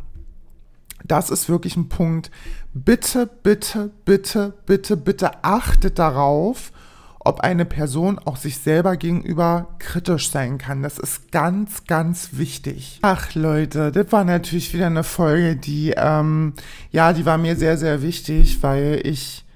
das 1.06 1.30
ist 1.30 1.50
wirklich 1.50 1.76
ein 1.76 1.89
Punkt. 1.89 2.32
Bitte, 2.73 3.30
bitte, 3.43 3.91
bitte, 4.06 4.54
bitte, 4.65 4.97
bitte 4.97 5.43
achtet 5.43 6.00
darauf, 6.00 6.71
ob 7.19 7.41
eine 7.41 7.65
Person 7.65 8.19
auch 8.19 8.38
sich 8.38 8.60
selber 8.60 8.95
gegenüber 8.95 9.76
kritisch 9.80 10.32
sein 10.32 10.58
kann. 10.58 10.84
Das 10.84 10.97
ist 10.97 11.32
ganz, 11.32 11.86
ganz 11.86 12.30
wichtig. 12.34 13.00
Ach 13.02 13.36
Leute, 13.36 13.91
das 13.91 14.12
war 14.12 14.23
natürlich 14.23 14.73
wieder 14.73 14.86
eine 14.86 15.04
Folge, 15.04 15.56
die, 15.56 15.93
ähm, 15.97 16.54
ja, 16.91 17.12
die 17.12 17.26
war 17.26 17.38
mir 17.38 17.56
sehr, 17.56 17.78
sehr 17.78 18.02
wichtig, 18.02 18.63
weil 18.63 19.02
ich 19.04 19.46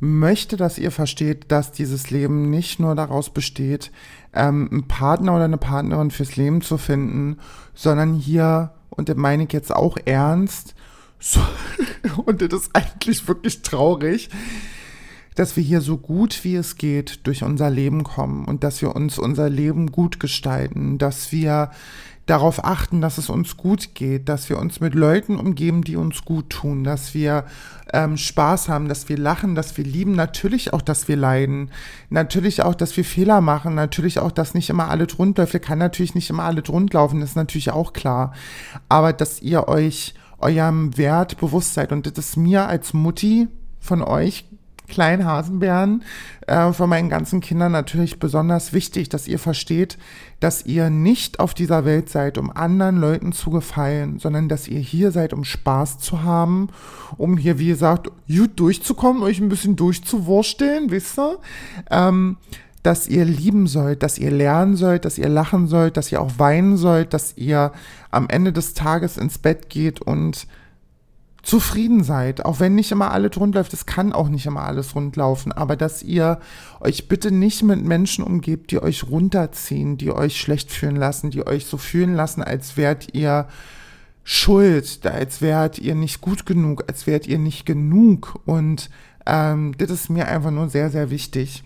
möchte, 0.00 0.56
dass 0.56 0.78
ihr 0.78 0.90
versteht, 0.90 1.52
dass 1.52 1.72
dieses 1.72 2.10
Leben 2.10 2.50
nicht 2.50 2.80
nur 2.80 2.94
daraus 2.94 3.30
besteht, 3.30 3.92
ähm, 4.34 4.68
einen 4.70 4.88
Partner 4.88 5.34
oder 5.34 5.44
eine 5.44 5.58
Partnerin 5.58 6.10
fürs 6.10 6.36
Leben 6.36 6.62
zu 6.62 6.78
finden, 6.78 7.38
sondern 7.74 8.14
hier, 8.14 8.72
und 8.88 9.08
das 9.08 9.16
meine 9.16 9.44
ich 9.44 9.52
jetzt 9.52 9.74
auch 9.74 9.96
ernst, 10.06 10.74
so, 11.20 11.40
und 12.24 12.40
das 12.40 12.62
ist 12.62 12.70
eigentlich 12.74 13.28
wirklich 13.28 13.60
traurig, 13.60 14.30
dass 15.34 15.56
wir 15.56 15.62
hier 15.62 15.80
so 15.80 15.98
gut 15.98 16.44
wie 16.44 16.56
es 16.56 16.76
geht 16.76 17.26
durch 17.26 17.42
unser 17.44 17.70
Leben 17.70 18.02
kommen 18.02 18.46
und 18.46 18.64
dass 18.64 18.80
wir 18.82 18.96
uns 18.96 19.18
unser 19.18 19.48
Leben 19.48 19.92
gut 19.92 20.18
gestalten, 20.18 20.98
dass 20.98 21.30
wir 21.30 21.70
darauf 22.26 22.64
achten, 22.64 23.00
dass 23.00 23.18
es 23.18 23.28
uns 23.28 23.56
gut 23.56 23.94
geht, 23.94 24.28
dass 24.28 24.48
wir 24.48 24.58
uns 24.58 24.80
mit 24.80 24.94
Leuten 24.94 25.36
umgeben, 25.36 25.82
die 25.82 25.96
uns 25.96 26.24
gut 26.24 26.50
tun, 26.50 26.84
dass 26.84 27.12
wir 27.12 27.44
ähm, 27.92 28.16
Spaß 28.16 28.68
haben, 28.68 28.88
dass 28.88 29.08
wir 29.08 29.18
lachen, 29.18 29.54
dass 29.54 29.76
wir 29.76 29.84
lieben, 29.84 30.12
natürlich 30.12 30.72
auch, 30.72 30.82
dass 30.82 31.08
wir 31.08 31.16
leiden, 31.16 31.70
natürlich 32.08 32.62
auch, 32.62 32.74
dass 32.74 32.96
wir 32.96 33.04
Fehler 33.04 33.40
machen, 33.40 33.74
natürlich 33.74 34.20
auch, 34.20 34.30
dass 34.30 34.54
nicht 34.54 34.70
immer 34.70 34.88
alle 34.88 35.06
rund 35.12 35.38
läuft. 35.38 35.60
Kann 35.62 35.78
natürlich 35.78 36.14
nicht 36.14 36.30
immer 36.30 36.44
alle 36.44 36.62
rund 36.66 36.92
laufen, 36.94 37.20
das 37.20 37.30
ist 37.30 37.36
natürlich 37.36 37.72
auch 37.72 37.92
klar. 37.92 38.32
Aber 38.88 39.12
dass 39.12 39.42
ihr 39.42 39.66
euch 39.66 40.14
eurem 40.38 40.96
Wert 40.96 41.38
bewusst 41.38 41.74
seid 41.74 41.92
und 41.92 42.06
das 42.06 42.26
ist 42.26 42.36
mir 42.36 42.66
als 42.66 42.94
Mutti 42.94 43.48
von 43.80 44.02
euch 44.02 44.46
kleinen 44.90 45.24
Hasenbären 45.24 46.02
äh, 46.46 46.72
von 46.72 46.90
meinen 46.90 47.08
ganzen 47.08 47.40
Kindern 47.40 47.72
natürlich 47.72 48.18
besonders 48.18 48.74
wichtig, 48.74 49.08
dass 49.08 49.26
ihr 49.26 49.38
versteht, 49.38 49.96
dass 50.40 50.66
ihr 50.66 50.90
nicht 50.90 51.40
auf 51.40 51.54
dieser 51.54 51.84
Welt 51.84 52.10
seid, 52.10 52.36
um 52.36 52.50
anderen 52.50 52.98
Leuten 52.98 53.32
zu 53.32 53.50
gefallen, 53.50 54.18
sondern 54.18 54.48
dass 54.48 54.68
ihr 54.68 54.80
hier 54.80 55.12
seid, 55.12 55.32
um 55.32 55.44
Spaß 55.44 55.98
zu 55.98 56.22
haben, 56.22 56.68
um 57.16 57.38
hier, 57.38 57.58
wie 57.58 57.68
gesagt, 57.68 58.10
gut 58.28 58.58
durchzukommen, 58.60 59.22
euch 59.22 59.40
ein 59.40 59.48
bisschen 59.48 59.76
durchzuwursteln, 59.76 60.90
wisst 60.90 61.18
ihr? 61.18 61.38
Ähm, 61.90 62.36
dass 62.82 63.08
ihr 63.08 63.24
lieben 63.24 63.66
sollt, 63.66 64.02
dass 64.02 64.18
ihr 64.18 64.30
lernen 64.30 64.76
sollt, 64.76 65.04
dass 65.04 65.18
ihr 65.18 65.28
lachen 65.28 65.66
sollt, 65.66 65.96
dass 65.96 66.10
ihr 66.10 66.20
auch 66.20 66.38
weinen 66.38 66.76
sollt, 66.76 67.12
dass 67.12 67.36
ihr 67.36 67.72
am 68.10 68.28
Ende 68.28 68.52
des 68.52 68.74
Tages 68.74 69.16
ins 69.18 69.38
Bett 69.38 69.68
geht 69.68 70.00
und 70.00 70.46
zufrieden 71.42 72.04
seid, 72.04 72.44
auch 72.44 72.60
wenn 72.60 72.74
nicht 72.74 72.92
immer 72.92 73.10
alles 73.12 73.38
rund 73.38 73.54
läuft, 73.54 73.72
es 73.72 73.86
kann 73.86 74.12
auch 74.12 74.28
nicht 74.28 74.46
immer 74.46 74.62
alles 74.62 74.94
rund 74.94 75.16
laufen, 75.16 75.52
aber 75.52 75.76
dass 75.76 76.02
ihr 76.02 76.38
euch 76.80 77.08
bitte 77.08 77.30
nicht 77.30 77.62
mit 77.62 77.82
Menschen 77.84 78.24
umgebt, 78.24 78.70
die 78.70 78.82
euch 78.82 79.04
runterziehen, 79.04 79.96
die 79.96 80.12
euch 80.12 80.38
schlecht 80.38 80.70
fühlen 80.70 80.96
lassen, 80.96 81.30
die 81.30 81.46
euch 81.46 81.66
so 81.66 81.76
fühlen 81.78 82.14
lassen, 82.14 82.42
als 82.42 82.76
wärt 82.76 83.14
ihr 83.14 83.48
schuld, 84.22 85.06
als 85.06 85.40
wärt 85.40 85.78
ihr 85.78 85.94
nicht 85.94 86.20
gut 86.20 86.46
genug, 86.46 86.84
als 86.88 87.06
wärt 87.06 87.26
ihr 87.26 87.38
nicht 87.38 87.64
genug. 87.64 88.38
Und 88.44 88.90
ähm, 89.26 89.74
das 89.78 89.90
ist 89.90 90.10
mir 90.10 90.28
einfach 90.28 90.50
nur 90.50 90.68
sehr, 90.68 90.90
sehr 90.90 91.10
wichtig. 91.10 91.64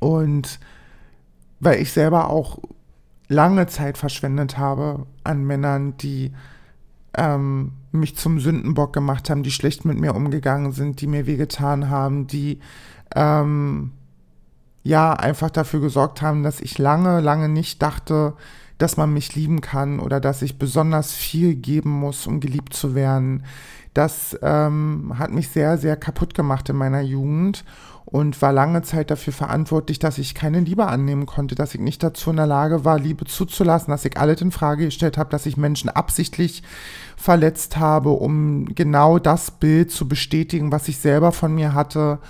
Und 0.00 0.58
weil 1.60 1.80
ich 1.80 1.92
selber 1.92 2.30
auch 2.30 2.58
lange 3.28 3.66
Zeit 3.66 3.98
verschwendet 3.98 4.58
habe 4.58 5.06
an 5.24 5.44
Männern, 5.44 5.96
die 5.96 6.32
ähm, 7.16 7.72
mich 7.92 8.16
zum 8.16 8.38
Sündenbock 8.38 8.92
gemacht 8.92 9.30
haben, 9.30 9.42
die 9.42 9.50
schlecht 9.50 9.84
mit 9.84 9.98
mir 9.98 10.14
umgegangen 10.14 10.72
sind, 10.72 11.00
die 11.00 11.06
mir 11.06 11.26
wehgetan 11.26 11.88
haben, 11.88 12.26
die 12.26 12.60
ähm, 13.14 13.92
ja 14.82 15.12
einfach 15.12 15.50
dafür 15.50 15.80
gesorgt 15.80 16.22
haben, 16.22 16.42
dass 16.42 16.60
ich 16.60 16.78
lange, 16.78 17.20
lange 17.20 17.48
nicht 17.48 17.82
dachte, 17.82 18.34
dass 18.78 18.96
man 18.96 19.12
mich 19.12 19.34
lieben 19.34 19.60
kann 19.60 19.98
oder 19.98 20.20
dass 20.20 20.42
ich 20.42 20.58
besonders 20.58 21.12
viel 21.12 21.54
geben 21.54 21.90
muss, 21.90 22.26
um 22.26 22.40
geliebt 22.40 22.74
zu 22.74 22.94
werden. 22.94 23.44
Das 23.94 24.38
ähm, 24.42 25.14
hat 25.18 25.32
mich 25.32 25.48
sehr, 25.48 25.78
sehr 25.78 25.96
kaputt 25.96 26.34
gemacht 26.34 26.68
in 26.68 26.76
meiner 26.76 27.00
Jugend 27.00 27.64
und 28.06 28.40
war 28.40 28.52
lange 28.52 28.82
Zeit 28.82 29.10
dafür 29.10 29.32
verantwortlich, 29.32 29.98
dass 29.98 30.18
ich 30.18 30.36
keine 30.36 30.60
Liebe 30.60 30.86
annehmen 30.86 31.26
konnte, 31.26 31.56
dass 31.56 31.74
ich 31.74 31.80
nicht 31.80 32.04
dazu 32.04 32.30
in 32.30 32.36
der 32.36 32.46
Lage 32.46 32.84
war, 32.84 33.00
Liebe 33.00 33.24
zuzulassen, 33.24 33.90
dass 33.90 34.04
ich 34.04 34.16
alles 34.16 34.40
in 34.40 34.52
Frage 34.52 34.84
gestellt 34.84 35.18
habe, 35.18 35.28
dass 35.30 35.44
ich 35.44 35.56
Menschen 35.56 35.90
absichtlich 35.90 36.62
verletzt 37.16 37.78
habe, 37.78 38.10
um 38.10 38.66
genau 38.76 39.18
das 39.18 39.50
Bild 39.50 39.90
zu 39.90 40.06
bestätigen, 40.06 40.70
was 40.70 40.86
ich 40.86 40.98
selber 40.98 41.32
von 41.32 41.52
mir 41.52 41.74
hatte. 41.74 42.20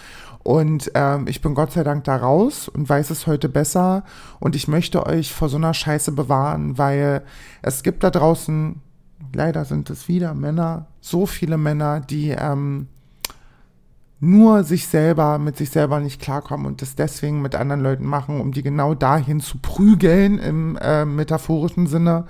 Und 0.43 0.93
ähm, 0.95 1.27
ich 1.29 1.43
bin 1.43 1.55
Gott 1.55 1.73
sei 1.73 1.85
Dank 1.85 2.05
da 2.05 2.17
raus 2.17 2.69
und 2.69 2.89
weiß 2.89 3.11
es 3.11 3.27
heute 3.27 3.51
besser. 3.51 4.05
Und 4.41 4.57
ich 4.57 4.69
möchte 4.69 5.05
euch 5.05 5.35
vor 5.35 5.51
so 5.51 5.59
einer 5.59 5.75
Scheiße 5.75 6.13
bewahren, 6.13 6.79
weil 6.79 7.23
es 7.61 7.83
gibt 7.83 8.03
da 8.03 8.11
draußen, 8.11 8.81
leider 9.35 9.67
sind 9.67 9.91
es 9.91 10.09
wieder 10.09 10.33
Männer, 10.33 10.87
so 11.01 11.27
viele 11.27 11.59
Männer, 11.59 12.01
die 12.01 12.31
ähm, 12.31 12.89
nur 14.19 14.65
sich 14.65 14.87
selber, 14.87 15.39
mit 15.39 15.57
sich 15.57 15.71
selber 15.71 16.01
nicht 16.01 16.21
klarkommen 16.21 16.67
und 16.67 16.81
das 16.83 16.95
deswegen 16.95 17.43
mit 17.43 17.55
anderen 17.55 17.83
Leuten 17.83 18.07
machen, 18.07 18.41
um 18.41 18.53
die 18.53 18.63
genau 18.63 18.95
dahin 18.95 19.41
zu 19.41 19.59
prügeln 19.59 20.39
im 20.39 20.77
äh, 20.81 21.05
metaphorischen 21.05 21.87
Sinne, 21.87 22.25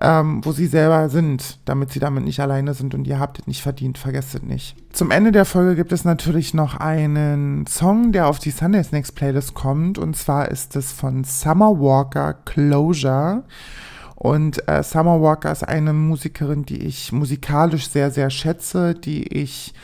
ähm, 0.00 0.44
wo 0.44 0.52
sie 0.52 0.66
selber 0.66 1.08
sind, 1.08 1.58
damit 1.66 1.90
sie 1.90 2.00
damit 2.00 2.24
nicht 2.24 2.40
alleine 2.40 2.74
sind 2.74 2.94
und 2.94 3.06
ihr 3.06 3.18
habt 3.18 3.40
es 3.40 3.46
nicht 3.46 3.62
verdient, 3.62 3.98
vergesst 3.98 4.34
es 4.34 4.42
nicht. 4.42 4.76
Zum 4.92 5.10
Ende 5.10 5.32
der 5.32 5.44
Folge 5.44 5.74
gibt 5.74 5.92
es 5.92 6.04
natürlich 6.04 6.54
noch 6.54 6.76
einen 6.76 7.66
Song, 7.66 8.12
der 8.12 8.26
auf 8.26 8.38
die 8.38 8.50
Sunday 8.50 8.82
Snacks 8.82 9.12
Playlist 9.12 9.54
kommt 9.54 9.98
und 9.98 10.16
zwar 10.16 10.48
ist 10.48 10.76
es 10.76 10.92
von 10.92 11.24
Summer 11.24 11.78
Walker 11.78 12.32
Closure. 12.32 13.44
Und 14.14 14.66
äh, 14.66 14.82
Summer 14.82 15.20
Walker 15.20 15.52
ist 15.52 15.62
eine 15.62 15.92
Musikerin, 15.92 16.64
die 16.64 16.78
ich 16.78 17.12
musikalisch 17.12 17.88
sehr, 17.90 18.10
sehr 18.10 18.30
schätze, 18.30 18.94
die 18.94 19.24
ich 19.24 19.74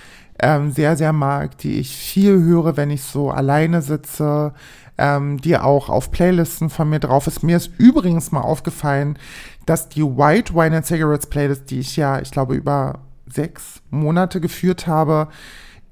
ähm, 0.42 0.72
sehr, 0.72 0.96
sehr 0.96 1.12
mag, 1.12 1.56
die 1.58 1.78
ich 1.78 1.96
viel 1.96 2.42
höre, 2.42 2.76
wenn 2.76 2.90
ich 2.90 3.02
so 3.02 3.30
alleine 3.30 3.80
sitze, 3.80 4.52
ähm, 4.98 5.40
die 5.40 5.56
auch 5.56 5.88
auf 5.88 6.10
Playlisten 6.10 6.68
von 6.68 6.90
mir 6.90 6.98
drauf 6.98 7.26
ist. 7.26 7.42
Mir 7.42 7.56
ist 7.56 7.70
übrigens 7.78 8.32
mal 8.32 8.40
aufgefallen, 8.40 9.18
dass 9.64 9.88
die 9.88 10.02
White 10.02 10.54
Wine 10.54 10.76
and 10.76 10.86
Cigarettes 10.86 11.28
Playlist, 11.28 11.70
die 11.70 11.78
ich 11.78 11.96
ja, 11.96 12.20
ich 12.20 12.30
glaube, 12.30 12.54
über 12.54 12.98
sechs 13.26 13.80
Monate 13.90 14.40
geführt 14.40 14.86
habe, 14.86 15.28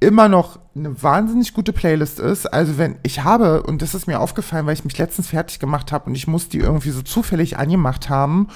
immer 0.01 0.29
noch 0.29 0.59
eine 0.75 1.01
wahnsinnig 1.03 1.55
gute 1.55 1.73
Playlist 1.73 2.19
ist. 2.19 2.47
Also 2.47 2.77
wenn 2.77 2.97
ich 3.03 3.23
habe, 3.23 3.63
und 3.63 3.83
das 3.83 3.95
ist 3.95 4.07
mir 4.07 4.19
aufgefallen, 4.19 4.67
weil 4.67 4.75
ich 4.75 4.85
mich 4.85 4.99
letztens 4.99 5.29
fertig 5.29 5.61
gemacht 5.61 5.93
habe 5.93 6.07
und 6.07 6.15
ich 6.15 6.27
muss 6.27 6.49
die 6.49 6.59
irgendwie 6.59 6.91
so 6.91 7.03
zufällig 7.03 7.59
angemacht 7.59 8.09
haben 8.09 8.49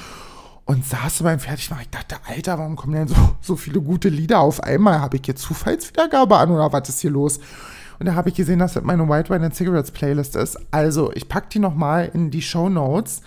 und 0.67 0.85
saß 0.85 1.23
beim 1.23 1.39
Fertigmachen. 1.39 1.83
Ich 1.83 1.91
dachte, 1.91 2.17
Alter, 2.27 2.59
warum 2.59 2.77
kommen 2.77 2.95
denn 2.95 3.09
so, 3.09 3.37
so 3.41 3.57
viele 3.57 3.81
gute 3.81 4.09
Lieder 4.09 4.41
auf 4.41 4.63
einmal? 4.63 5.01
Habe 5.01 5.17
ich 5.17 5.27
jetzt 5.27 5.43
Zufallswiedergabe 5.43 6.37
an 6.37 6.51
oder 6.51 6.73
was 6.73 6.89
ist 6.89 7.01
hier 7.01 7.11
los? 7.11 7.39
Und 7.99 8.07
da 8.07 8.15
habe 8.15 8.29
ich 8.29 8.35
gesehen, 8.35 8.59
dass 8.59 8.73
das 8.75 8.83
meine 8.83 9.09
White 9.09 9.31
Wine 9.31 9.47
and 9.47 9.55
Cigarettes 9.55 9.91
Playlist 9.91 10.37
ist. 10.37 10.59
Also, 10.71 11.13
ich 11.13 11.29
packe 11.29 11.49
die 11.51 11.59
nochmal 11.59 12.11
in 12.13 12.31
die 12.31 12.43
Show 12.43 12.69
Notes. 12.69 13.23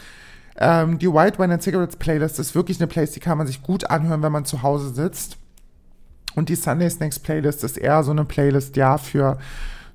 Ähm, 0.58 1.00
die 1.00 1.12
White 1.12 1.38
Wine 1.40 1.54
and 1.54 1.64
Cigarettes 1.64 1.96
Playlist 1.96 2.40
ist 2.40 2.56
wirklich 2.56 2.80
eine 2.80 2.88
Playlist, 2.88 3.16
die 3.16 3.20
kann 3.20 3.38
man 3.38 3.48
sich 3.48 3.62
gut 3.62 3.90
anhören, 3.90 4.24
wenn 4.24 4.32
man 4.32 4.46
zu 4.46 4.64
Hause 4.64 4.90
sitzt. 4.90 5.38
Und 6.36 6.50
die 6.50 6.56
Sunday 6.56 6.90
Snacks 6.90 7.18
Playlist 7.18 7.64
ist 7.64 7.78
eher 7.78 8.04
so 8.04 8.12
eine 8.12 8.26
Playlist, 8.26 8.76
ja, 8.78 8.98
für 8.98 9.38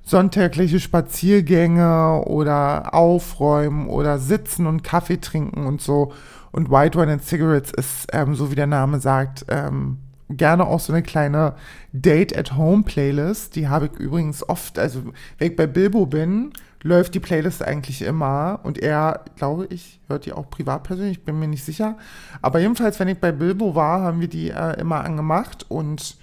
sonntägliche 0.03 0.81
Spaziergänge 0.81 2.23
oder 2.25 2.93
Aufräumen 2.93 3.87
oder 3.87 4.19
Sitzen 4.19 4.67
und 4.67 4.83
Kaffee 4.83 5.21
trinken 5.21 5.65
und 5.65 5.81
so. 5.81 6.11
Und 6.53 6.69
White 6.69 6.97
Wine 6.97 7.13
and 7.13 7.23
Cigarettes 7.23 7.71
ist, 7.71 8.07
ähm, 8.13 8.35
so 8.35 8.51
wie 8.51 8.55
der 8.55 8.67
Name 8.67 8.99
sagt, 8.99 9.43
ähm, 9.49 9.97
gerne 10.29 10.65
auch 10.65 10.79
so 10.79 10.93
eine 10.93 11.01
kleine 11.01 11.55
Date-at-Home-Playlist. 11.93 13.55
Die 13.55 13.67
habe 13.67 13.87
ich 13.87 13.99
übrigens 13.99 14.47
oft, 14.47 14.77
also 14.77 15.03
wenn 15.39 15.51
ich 15.51 15.55
bei 15.55 15.65
Bilbo 15.65 16.05
bin, 16.05 16.53
läuft 16.83 17.15
die 17.15 17.19
Playlist 17.19 17.63
eigentlich 17.63 18.03
immer. 18.03 18.59
Und 18.61 18.77
er, 18.77 19.25
glaube 19.35 19.65
ich, 19.71 19.99
hört 20.07 20.27
die 20.27 20.33
auch 20.33 20.47
privat 20.47 20.83
persönlich, 20.83 21.25
bin 21.25 21.39
mir 21.39 21.47
nicht 21.47 21.65
sicher. 21.65 21.97
Aber 22.43 22.59
jedenfalls, 22.59 22.99
wenn 22.99 23.07
ich 23.07 23.17
bei 23.17 23.31
Bilbo 23.31 23.73
war, 23.73 24.01
haben 24.01 24.21
wir 24.21 24.27
die 24.27 24.51
äh, 24.51 24.79
immer 24.79 25.03
angemacht 25.03 25.65
und 25.69 26.17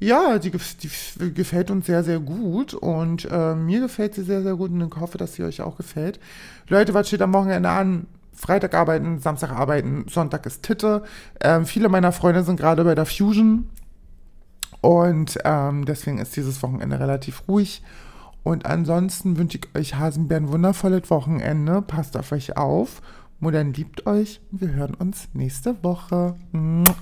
ja, 0.00 0.38
die, 0.38 0.50
die, 0.50 1.34
gefällt 1.34 1.70
uns 1.70 1.86
sehr, 1.86 2.02
sehr 2.02 2.18
gut 2.18 2.74
und 2.74 3.28
äh, 3.30 3.54
mir 3.54 3.80
gefällt 3.80 4.14
sie 4.14 4.24
sehr, 4.24 4.42
sehr 4.42 4.56
gut 4.56 4.72
und 4.72 4.80
ich 4.80 5.00
hoffe, 5.00 5.16
dass 5.16 5.34
sie 5.34 5.44
euch 5.44 5.60
auch 5.60 5.76
gefällt. 5.76 6.18
Leute, 6.68 6.92
was 6.92 7.06
steht 7.06 7.22
am 7.22 7.34
Wochenende 7.34 7.68
an? 7.68 8.06
Freitag 8.40 8.74
arbeiten, 8.74 9.18
Samstag 9.18 9.52
arbeiten, 9.52 10.06
Sonntag 10.08 10.46
ist 10.46 10.62
Titte. 10.62 11.02
Ähm, 11.42 11.66
viele 11.66 11.90
meiner 11.90 12.10
Freunde 12.10 12.42
sind 12.42 12.58
gerade 12.58 12.84
bei 12.84 12.94
der 12.94 13.04
Fusion 13.04 13.68
und 14.80 15.38
ähm, 15.44 15.84
deswegen 15.84 16.18
ist 16.18 16.34
dieses 16.36 16.62
Wochenende 16.62 16.98
relativ 16.98 17.42
ruhig. 17.48 17.82
Und 18.42 18.64
ansonsten 18.64 19.36
wünsche 19.36 19.58
ich 19.58 19.78
euch 19.78 19.94
Hasenbären 19.96 20.50
wundervolles 20.50 21.10
Wochenende. 21.10 21.82
Passt 21.82 22.16
auf 22.16 22.32
euch 22.32 22.56
auf. 22.56 23.02
Modern 23.38 23.74
liebt 23.74 24.06
euch. 24.06 24.40
Wir 24.50 24.72
hören 24.72 24.94
uns 24.94 25.28
nächste 25.34 25.82
Woche. 25.84 26.36
Mua. 26.52 26.94